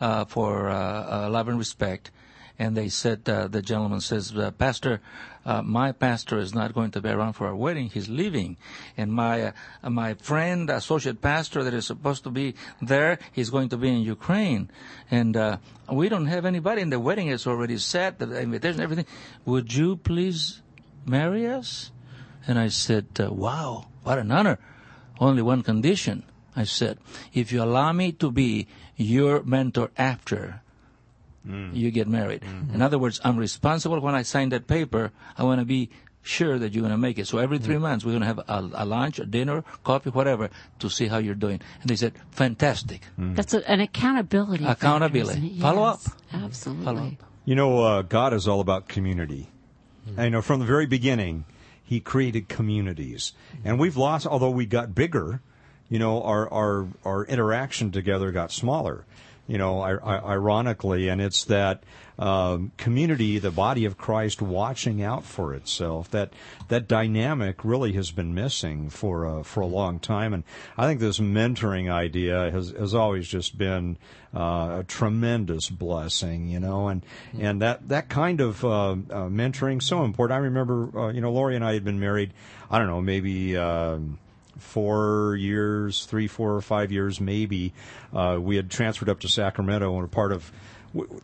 [0.00, 2.10] uh, for uh, uh, love and respect.
[2.58, 5.02] And they said, uh, the gentleman says, uh, Pastor,
[5.44, 7.90] my pastor is not going to be around for our wedding.
[7.90, 8.56] He's leaving.
[8.96, 9.52] And my,
[9.86, 14.00] my friend, associate pastor that is supposed to be there, he's going to be in
[14.00, 14.70] Ukraine.
[15.10, 15.36] And,
[15.92, 19.06] we don't have anybody and the wedding is already set, the invitation, everything.
[19.44, 20.62] Would you please
[21.04, 21.90] marry us?
[22.46, 24.58] And I said, uh, wow, what an honor.
[25.18, 26.24] Only one condition.
[26.56, 26.98] I said,
[27.32, 28.66] if you allow me to be
[28.96, 30.62] your mentor after
[31.46, 31.74] mm.
[31.74, 32.42] you get married.
[32.42, 32.74] Mm-hmm.
[32.74, 35.12] In other words, I'm responsible when I sign that paper.
[35.36, 35.90] I want to be
[36.22, 37.26] sure that you're going to make it.
[37.26, 37.64] So every mm.
[37.64, 41.06] three months, we're going to have a, a lunch, a dinner, coffee, whatever, to see
[41.06, 41.60] how you're doing.
[41.80, 43.02] And they said, fantastic.
[43.18, 43.36] Mm.
[43.36, 44.64] That's a, an accountability.
[44.64, 45.38] Accountability.
[45.46, 45.62] isn't it?
[45.62, 46.00] Follow up.
[46.32, 46.84] Absolutely.
[46.84, 47.12] Follow up.
[47.44, 49.48] You know, uh, God is all about community.
[50.06, 51.44] And, you know, from the very beginning,
[51.90, 53.32] He created communities,
[53.64, 54.24] and we've lost.
[54.24, 55.40] Although we got bigger,
[55.88, 59.04] you know, our our our interaction together got smaller.
[59.50, 61.82] You know, ironically, and it's that
[62.20, 66.08] um, community, the body of Christ, watching out for itself.
[66.12, 66.32] That
[66.68, 70.44] that dynamic really has been missing for a, for a long time, and
[70.78, 73.96] I think this mentoring idea has has always just been
[74.32, 76.46] uh, a tremendous blessing.
[76.46, 77.04] You know, and
[77.36, 78.96] and that that kind of uh, uh,
[79.28, 80.36] mentoring so important.
[80.36, 82.34] I remember, uh, you know, Lori and I had been married.
[82.70, 83.56] I don't know, maybe.
[83.56, 84.20] Um,
[84.60, 87.72] four years, three, four or five years, maybe.
[88.12, 90.50] Uh, we had transferred up to Sacramento and were part of.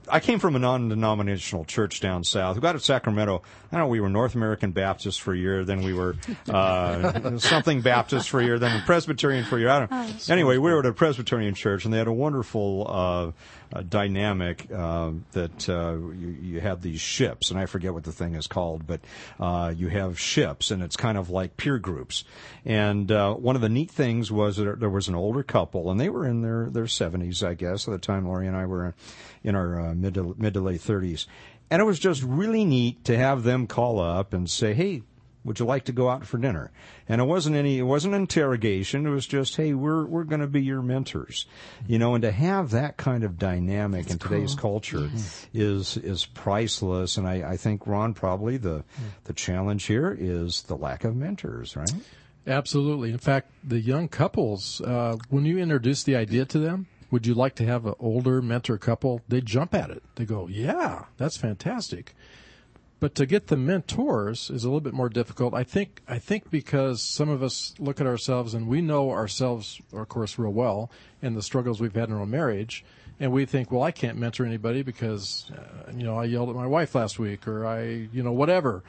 [0.09, 2.57] I came from a non-denominational church down south.
[2.57, 3.43] We got to Sacramento.
[3.73, 3.89] I don't know.
[3.89, 6.17] We were North American Baptist for a year, then we were
[6.49, 9.69] uh, something Baptist for a year, then Presbyterian for a year.
[9.69, 10.31] I don't.
[10.31, 12.87] anyway, we were at a Presbyterian church, and they had a wonderful.
[12.89, 13.33] Uh,
[13.73, 18.13] uh, dynamic uh, that uh, you, you have these ships, and I forget what the
[18.13, 19.01] thing is called, but
[19.41, 22.25] uh, you have ships, and it's kind of like peer groups.
[22.65, 25.99] And uh, one of the neat things was that there was an older couple, and
[25.99, 28.87] they were in their their seventies, I guess, at the time Laurie and I were
[28.87, 28.95] in
[29.55, 31.27] our uh, mid to, mid to late thirties,
[31.71, 35.03] and it was just really neat to have them call up and say, "Hey."
[35.45, 36.73] Would you like to go out for dinner?
[37.09, 39.07] And it wasn't any, it wasn't interrogation.
[39.07, 41.47] It was just, hey, we're we're going to be your mentors,
[41.87, 42.17] you know.
[42.17, 45.09] And to have that kind of dynamic in today's culture
[45.55, 47.17] is is priceless.
[47.17, 48.83] And I, I think Ron probably the
[49.23, 51.95] the challenge here is the lack of mentors, right?
[52.49, 53.13] Absolutely.
[53.13, 57.33] In fact, the young couples, uh, when you introduce the idea to them, would you
[57.33, 59.23] like to have an older mentor couple?
[59.27, 60.03] They jump at it.
[60.17, 62.15] They go, "Yeah, that's fantastic."
[63.01, 65.55] But to get the mentors is a little bit more difficult.
[65.55, 66.03] I think.
[66.07, 70.39] I think because some of us look at ourselves and we know ourselves, of course,
[70.39, 70.91] real well,
[71.23, 72.85] and the struggles we've had in our marriage,
[73.19, 76.55] and we think, "Well, I can't mentor anybody because, uh, you know, I yelled at
[76.55, 78.83] my wife last week, or I, you know, whatever."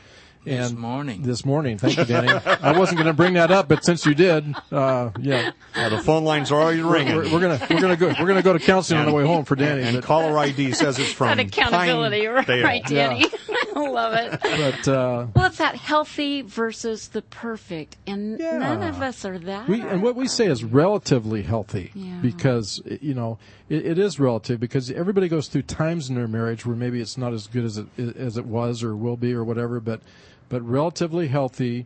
[0.48, 1.22] This morning.
[1.22, 1.78] This morning.
[1.78, 2.30] Thank you, Danny.
[2.30, 6.00] I wasn't going to bring that up, but since you did, uh, yeah, Uh, the
[6.00, 7.16] phone lines are already ringing.
[7.16, 9.46] we're, we're gonna we're gonna go we're gonna go to counseling on the way home
[9.46, 9.84] for Danny.
[9.84, 12.64] and but, caller ID says it's from That accountability, Pinedale.
[12.64, 13.26] right, Danny?
[13.76, 14.40] I love it.
[14.42, 18.58] but uh, Well, it's that healthy versus the perfect, and Yeah.
[18.58, 19.68] none of us are that.
[19.70, 22.18] we and what we say is relatively healthy Yeah.
[22.22, 23.38] because you know
[23.70, 27.18] it, it is relative because everybody goes through times in their marriage where maybe it's
[27.18, 27.88] not as good as it
[28.18, 30.02] as it was or will be or whatever, but
[30.50, 31.86] but relatively healthy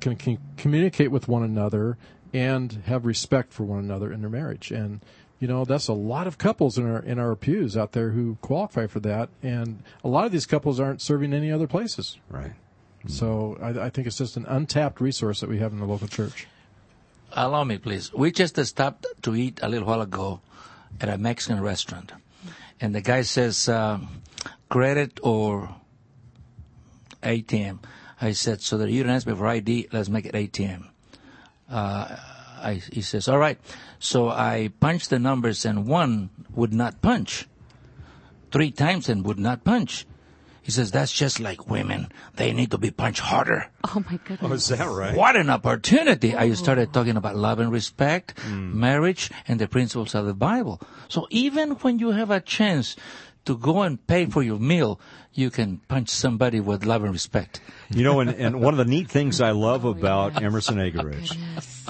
[0.00, 1.96] can, can communicate with one another
[2.32, 5.00] and have respect for one another in their marriage and.
[5.38, 8.38] You know, that's a lot of couples in our in our pews out there who
[8.42, 12.16] qualify for that, and a lot of these couples aren't serving any other places.
[12.30, 12.52] Right.
[13.08, 16.06] So I, I think it's just an untapped resource that we have in the local
[16.06, 16.46] church.
[17.32, 18.12] Allow me, please.
[18.12, 20.40] We just stopped to eat a little while ago
[21.00, 22.12] at a Mexican restaurant.
[22.80, 23.98] And the guy says, uh,
[24.68, 25.74] credit or
[27.22, 27.78] ATM.
[28.20, 30.86] I said, so that you don't ask me for ID, let's make it ATM.
[31.68, 32.16] Uh,
[32.60, 33.58] I, he says, all right.
[33.98, 37.48] So I punched the numbers and one would not punch.
[38.52, 40.06] Three times and would not punch.
[40.60, 42.12] He says, that's just like women.
[42.36, 43.66] They need to be punched harder.
[43.82, 44.48] oh my goodness!
[44.48, 45.16] Oh, is that right?
[45.16, 46.36] What an opportunity.
[46.36, 50.80] I started talking about love and respect, marriage, and the principles of the Bible.
[51.08, 52.94] So even when you have a chance
[53.44, 55.00] to go and pay for your meal,
[55.34, 57.60] you can punch somebody with love and respect.
[57.90, 61.36] You know, and, and one of the neat things I love about Emerson Eggerichs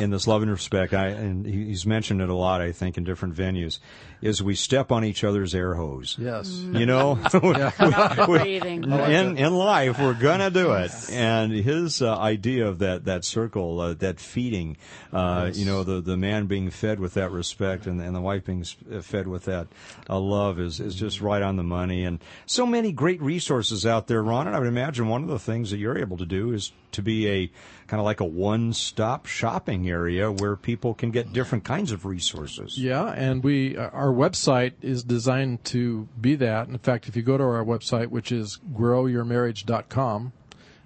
[0.01, 3.05] in this love and respect, I, and he's mentioned it a lot, I think, in
[3.05, 3.79] different venues,
[4.21, 6.17] is we step on each other's air hose.
[6.19, 6.49] Yes.
[6.51, 7.15] You know,
[8.27, 8.85] Breathing.
[8.85, 13.81] in in life we're gonna do it, and his uh, idea of that that circle,
[13.81, 14.77] uh, that feeding,
[15.13, 18.45] uh, you know, the the man being fed with that respect, and and the wife
[18.45, 19.67] being uh, fed with that
[20.09, 24.09] uh, love is is just right on the money, and so many great resources out
[24.09, 24.47] there, Ron.
[24.47, 27.03] And I would imagine one of the things that you're able to do is to
[27.03, 27.51] be a
[27.87, 32.05] kind of like a one stop shopping area where people can get different kinds of
[32.05, 32.79] resources.
[32.79, 36.69] Yeah, and we our website is designed to be that.
[36.69, 40.33] In fact, if you go to our website, which is growyourmarriage.com,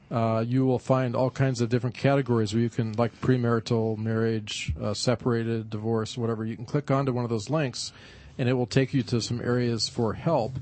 [0.09, 4.73] uh, you will find all kinds of different categories where you can, like premarital, marriage,
[4.81, 6.45] uh, separated, divorce, whatever.
[6.45, 7.93] You can click onto one of those links,
[8.39, 10.61] and it will take you to some areas for help.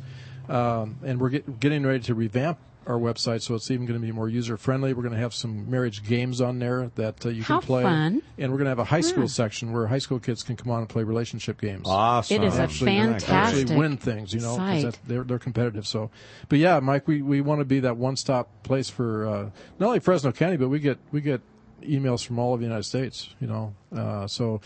[0.48, 4.06] Um, and we're get, getting ready to revamp our website, so it's even going to
[4.06, 4.92] be more user friendly.
[4.92, 7.82] We're going to have some marriage games on there that uh, you How can play,
[7.82, 8.22] fun.
[8.36, 10.70] and we're going to have a high school section where high school kids can come
[10.70, 12.42] on and play relationship games Awesome.
[12.42, 14.84] It is a actually, fantastic actually win things, you know, 'cause site.
[14.84, 15.86] that, they're they're competitive.
[15.86, 16.10] So,
[16.50, 19.86] but yeah, Mike, we, we want to be that one stop place for uh, not
[19.86, 21.40] only Fresno County, but we get we get
[21.82, 23.74] emails from all of the United States, you know.
[23.96, 24.60] Uh, so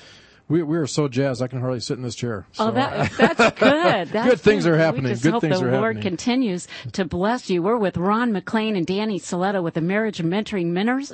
[0.48, 2.46] we we are so jazzed, I can hardly sit in this chair.
[2.58, 4.08] Oh, so, Oh, that, that's good.
[4.08, 5.04] That's Good things are happening.
[5.04, 6.10] We just Good hope things the are Lord happening.
[6.16, 7.62] continues to bless you.
[7.62, 10.66] We're with Ron McLain and Danny Sotelo with the Marriage and Mentoring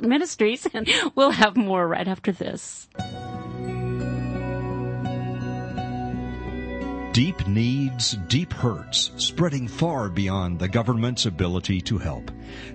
[0.02, 2.88] Ministries, and we'll have more right after this.
[7.12, 12.28] Deep needs, deep hurts, spreading far beyond the government's ability to help.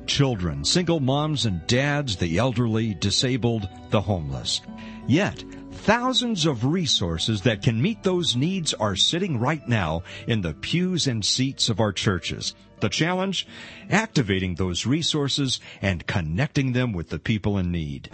[0.06, 4.62] Children, single moms and dads, the elderly, disabled, the homeless.
[5.08, 5.44] Yet,
[5.80, 11.08] thousands of resources that can meet those needs are sitting right now in the pews
[11.08, 12.54] and seats of our churches.
[12.82, 13.48] The challenge?
[13.90, 18.10] Activating those resources and connecting them with the people in need.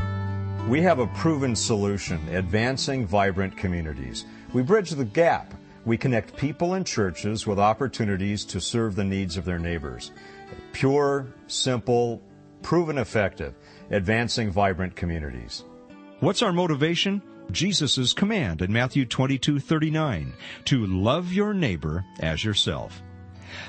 [0.68, 4.26] We have a proven solution, advancing vibrant communities.
[4.53, 5.53] We bridge the gap.
[5.86, 10.11] We connect people and churches with opportunities to serve the needs of their neighbors.
[10.72, 12.22] Pure, simple,
[12.63, 13.53] proven effective,
[13.91, 15.63] advancing vibrant communities.
[16.22, 17.22] What's our motivation?
[17.52, 20.34] Jesus' command in Matthew 22:39
[20.66, 23.02] to love your neighbor as yourself.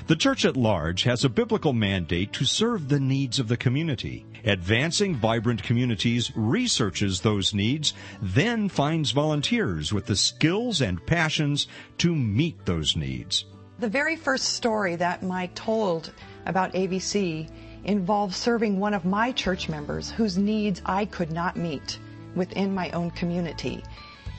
[0.07, 4.25] The church at large has a biblical mandate to serve the needs of the community.
[4.43, 11.67] Advancing Vibrant Communities researches those needs, then finds volunteers with the skills and passions
[11.99, 13.45] to meet those needs.
[13.79, 16.11] The very first story that Mike told
[16.45, 17.47] about AVC
[17.83, 21.99] involved serving one of my church members whose needs I could not meet
[22.37, 23.83] within my own community.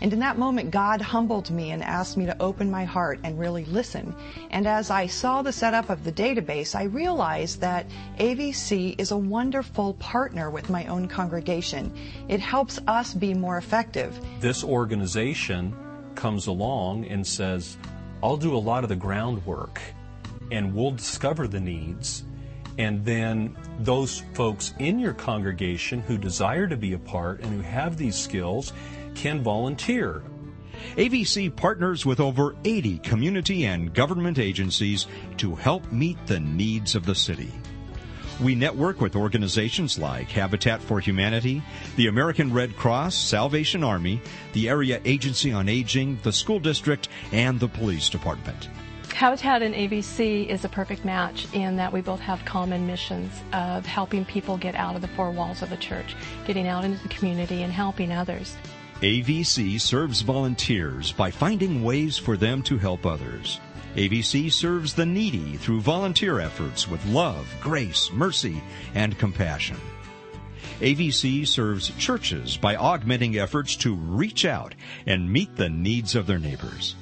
[0.01, 3.39] And in that moment, God humbled me and asked me to open my heart and
[3.39, 4.15] really listen.
[4.51, 7.87] And as I saw the setup of the database, I realized that
[8.19, 11.93] AVC is a wonderful partner with my own congregation.
[12.29, 14.19] It helps us be more effective.
[14.41, 15.75] this organization
[16.15, 17.77] comes along and says,
[18.23, 19.81] I'll do a lot of the groundwork
[20.51, 22.25] and we'll discover the needs.
[22.79, 27.61] And then those folks in your congregation who desire to be a part and who
[27.61, 28.73] have these skills
[29.15, 30.23] can volunteer.
[30.97, 35.09] AVC partners with over 80 community and government agencies
[35.39, 37.53] to help meet the needs of the city.
[38.41, 41.61] We network with organizations like Habitat for Humanity,
[41.97, 44.21] the American Red Cross, Salvation Army,
[44.53, 48.69] the Area Agency on Aging, the school district, and the police department.
[49.19, 53.85] Habitat and AVC is a perfect match in that we both have common missions of
[53.85, 56.15] helping people get out of the four walls of the church,
[56.47, 58.57] getting out into the community and helping others.
[59.01, 63.59] AVC serves volunteers by finding ways for them to help others.
[63.97, 68.63] AVC serves the needy through volunteer efforts with love, grace, mercy,
[68.95, 69.79] and compassion.
[70.79, 76.39] AVC serves churches by augmenting efforts to reach out and meet the needs of their
[76.39, 76.95] neighbors.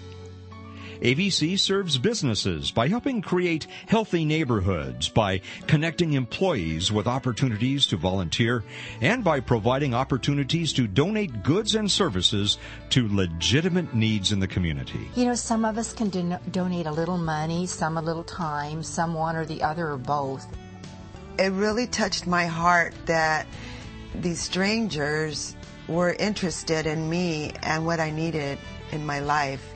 [1.01, 8.65] AVC serves businesses by helping create healthy neighborhoods, by connecting employees with opportunities to volunteer,
[9.01, 12.59] and by providing opportunities to donate goods and services
[12.91, 15.11] to legitimate needs in the community.
[15.15, 18.83] You know, some of us can don- donate a little money, some a little time,
[18.83, 20.47] some one or the other or both.
[21.39, 23.47] It really touched my heart that
[24.15, 25.55] these strangers
[25.89, 28.59] were interested in me and what I needed
[28.93, 29.76] in my life.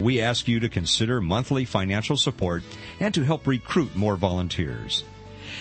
[0.00, 2.62] We ask you to consider monthly financial support
[2.98, 5.04] and to help recruit more volunteers.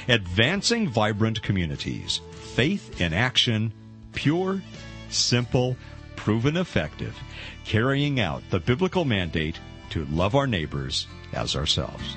[0.07, 2.21] Advancing vibrant communities.
[2.55, 3.73] Faith in action.
[4.13, 4.61] Pure,
[5.09, 5.75] simple,
[6.15, 7.17] proven effective.
[7.65, 9.59] Carrying out the biblical mandate
[9.89, 12.15] to love our neighbors as ourselves.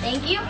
[0.00, 0.40] Thank you.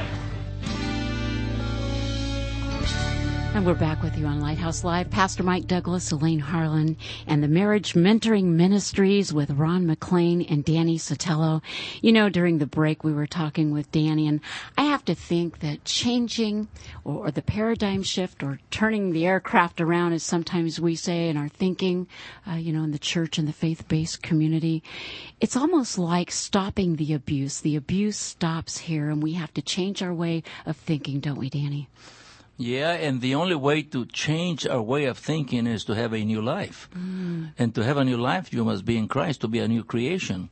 [3.54, 5.10] And we're back with you on Lighthouse Live.
[5.10, 6.96] Pastor Mike Douglas, Elaine Harlan,
[7.26, 11.60] and the Marriage Mentoring Ministries with Ron McLain and Danny Sotelo.
[12.00, 14.40] You know, during the break, we were talking with Danny, and
[14.78, 16.68] I have to think that changing
[17.04, 21.36] or, or the paradigm shift or turning the aircraft around, as sometimes we say in
[21.36, 22.08] our thinking,
[22.50, 24.82] uh, you know, in the church and the faith based community,
[25.42, 27.60] it's almost like stopping the abuse.
[27.60, 31.50] The abuse stops here, and we have to change our way of thinking, don't we,
[31.50, 31.90] Danny?
[32.58, 36.24] Yeah, and the only way to change our way of thinking is to have a
[36.24, 36.88] new life.
[36.94, 37.52] Mm.
[37.58, 39.82] And to have a new life, you must be in Christ to be a new
[39.84, 40.50] creation.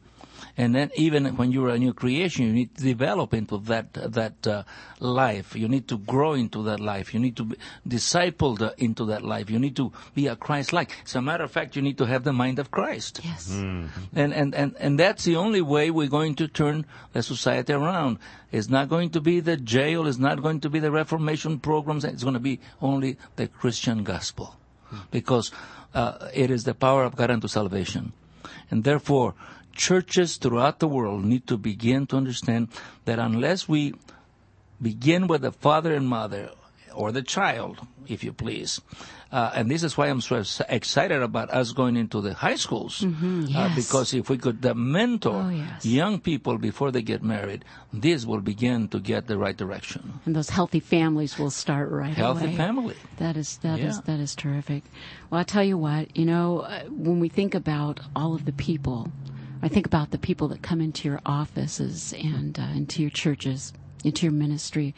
[0.56, 4.46] And then even when you're a new creation, you need to develop into that that
[4.46, 4.62] uh,
[4.98, 5.54] life.
[5.54, 7.14] You need to grow into that life.
[7.14, 7.56] You need to be
[7.88, 9.50] discipled uh, into that life.
[9.50, 10.90] You need to be a Christ-like.
[11.04, 13.20] As a matter of fact, you need to have the mind of Christ.
[13.22, 13.50] Yes.
[13.50, 18.18] And, and, and, and that's the only way we're going to turn the society around.
[18.52, 20.06] It's not going to be the jail.
[20.06, 22.04] It's not going to be the Reformation programs.
[22.04, 24.56] It's going to be only the Christian gospel.
[25.12, 25.52] Because
[25.94, 28.12] uh, it is the power of God unto salvation.
[28.72, 29.34] And therefore,
[29.80, 32.68] churches throughout the world need to begin to understand
[33.06, 33.94] that unless we
[34.82, 36.50] begin with the father and mother,
[36.92, 37.78] or the child,
[38.08, 38.80] if you please.
[39.30, 43.06] Uh, and this is why I'm so excited about us going into the high schools.
[43.06, 45.86] Mhm, uh, because if we could uh, mentor Oh, yes.
[45.86, 47.62] young people before they get married,
[47.94, 50.02] this will begin to get the right direction.
[50.26, 52.56] and those healthy families will start right Healthy away.
[52.58, 52.96] family.
[53.22, 54.02] That is that is Yeah.
[54.10, 54.82] that is terrific.
[55.30, 58.56] Well, I tell you what, you know, uh, when we think about all of the
[58.68, 59.06] people,
[59.62, 63.72] I think about the people that come into your offices and uh, into your churches,
[64.02, 64.94] into your ministry,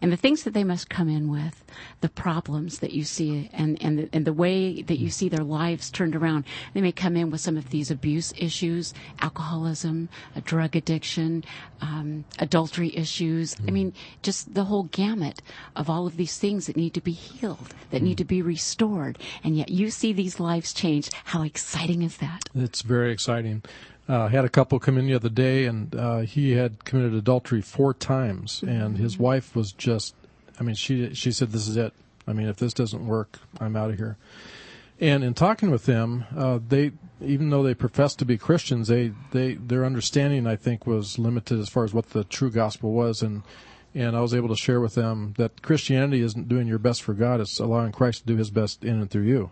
[0.00, 1.62] and the things that they must come in with,
[2.00, 5.44] the problems that you see, and and the, and the way that you see their
[5.44, 6.44] lives turned around.
[6.72, 10.08] They may come in with some of these abuse issues, alcoholism,
[10.44, 11.44] drug addiction,
[11.82, 13.54] um, adultery issues.
[13.68, 13.92] I mean,
[14.22, 15.42] just the whole gamut
[15.74, 19.18] of all of these things that need to be healed, that need to be restored,
[19.44, 21.10] and yet you see these lives change.
[21.24, 22.48] How exciting is that?
[22.54, 23.62] It's very exciting.
[24.08, 27.60] Uh, had a couple come in the other day, and uh, he had committed adultery
[27.60, 30.14] four times, and his wife was just,
[30.60, 31.92] I mean, she she said, "This is it.
[32.26, 34.16] I mean, if this doesn't work, I'm out of here."
[35.00, 39.12] And in talking with them, uh, they, even though they profess to be Christians, they,
[39.32, 43.22] they their understanding, I think, was limited as far as what the true gospel was,
[43.22, 43.42] and
[43.92, 47.12] and I was able to share with them that Christianity isn't doing your best for
[47.12, 49.50] God; it's allowing Christ to do His best in and through you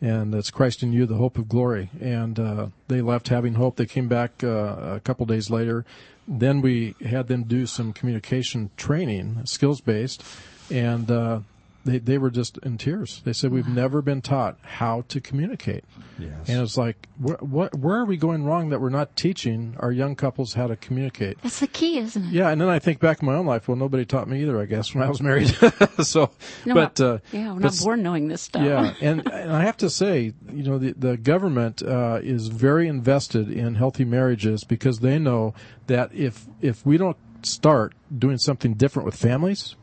[0.00, 1.90] and it's Christ in you, the hope of glory.
[2.00, 3.76] And uh, they left having hope.
[3.76, 4.48] They came back uh,
[4.96, 5.84] a couple days later.
[6.26, 10.22] Then we had them do some communication training, skills based,
[10.70, 11.40] and uh,
[11.88, 13.22] they they were just in tears.
[13.24, 15.84] They said, "We've never been taught how to communicate."
[16.18, 16.32] Yes.
[16.48, 17.74] And it's like, wh- what?
[17.78, 21.40] Where are we going wrong that we're not teaching our young couples how to communicate?
[21.42, 22.32] That's the key, isn't it?
[22.32, 23.68] Yeah, and then I think back in my own life.
[23.68, 24.60] Well, nobody taught me either.
[24.60, 25.48] I guess when I was married.
[26.02, 26.30] so,
[26.66, 28.62] No, but uh, yeah, we're but not born knowing this stuff.
[28.64, 32.88] Yeah, and, and I have to say, you know, the the government uh, is very
[32.88, 35.54] invested in healthy marriages because they know
[35.86, 39.76] that if if we don't start doing something different with families,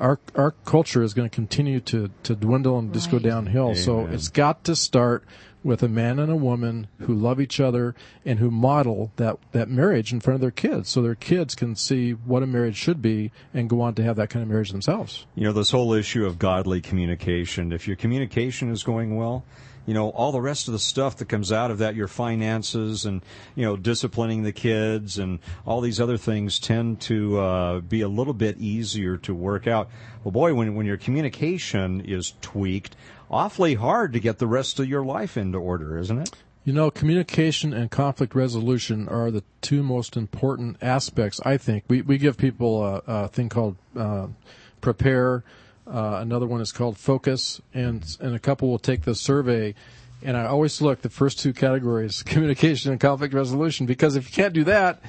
[0.00, 3.24] our our culture is going to continue to to dwindle and just go Right.
[3.24, 3.74] downhill.
[3.74, 5.24] So it's got to start
[5.62, 7.94] with a man and a woman who love each other
[8.24, 11.76] and who model that that marriage in front of their kids, so their kids can
[11.76, 14.70] see what a marriage should be and go on to have that kind of marriage
[14.72, 15.26] themselves.
[15.34, 19.44] You know, this whole issue of godly communication, if your communication is going well,
[19.90, 23.06] you know, all the rest of the stuff that comes out of that, your finances
[23.06, 23.22] and,
[23.56, 28.06] you know, disciplining the kids and all these other things tend to uh, be a
[28.06, 29.90] little bit easier to work out.
[30.22, 32.94] Well, boy, when, when your communication is tweaked,
[33.32, 36.30] awfully hard to get the rest of your life into order, isn't it?
[36.64, 41.40] You know, communication and conflict resolution are the two most important aspects.
[41.44, 44.28] I think we we give people a, a thing called uh,
[44.80, 45.42] prepare.
[45.90, 49.74] Uh, another one is called focus, and and a couple will take the survey.
[50.22, 54.34] And I always look the first two categories: communication and conflict resolution, because if you
[54.42, 55.02] can't do that,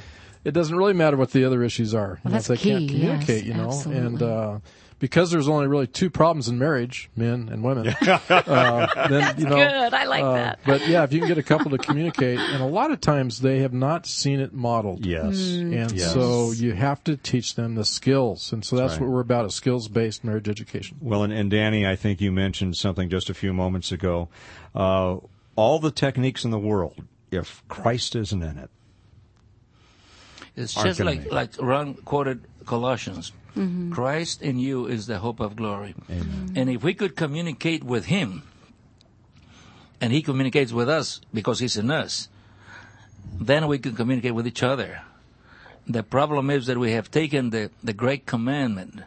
[0.44, 2.02] it doesn't really matter what the other issues are.
[2.08, 4.28] Well, You know, that's if they can't key, communicate, yes, you know, and absolutely.
[4.28, 4.60] uh,
[5.02, 7.88] because there's only really two problems in marriage, men and women.
[7.90, 9.94] uh, then, you know, good.
[9.94, 10.60] I like uh, that.
[10.64, 13.42] But yeah, if you can get a couple to communicate, and a lot of times
[13.42, 15.04] they have not seen it modeled.
[15.06, 15.36] Yes.
[15.36, 15.82] Mm.
[15.82, 16.14] And Yes.
[16.14, 18.54] so you have to teach them the skills.
[18.54, 19.02] And so that's right.
[19.02, 20.98] what we're about, a skills-based marriage education.
[21.02, 24.30] Well, and, and Danny, I think you mentioned something just a few moments ago.
[24.76, 25.18] Uh,
[25.56, 28.70] all the techniques in the world, if Christ isn't in it,
[30.56, 33.32] It's just like like Ron quoted Colossians.
[33.56, 33.92] Mhm.
[33.92, 35.96] Christ in you is the hope of glory.
[36.56, 38.44] And if we could communicate with Him,
[40.00, 42.30] and He communicates with us because He's in us,
[43.40, 45.02] then we can communicate with each other.
[45.88, 49.02] The problem is that we have taken the, the great commandment,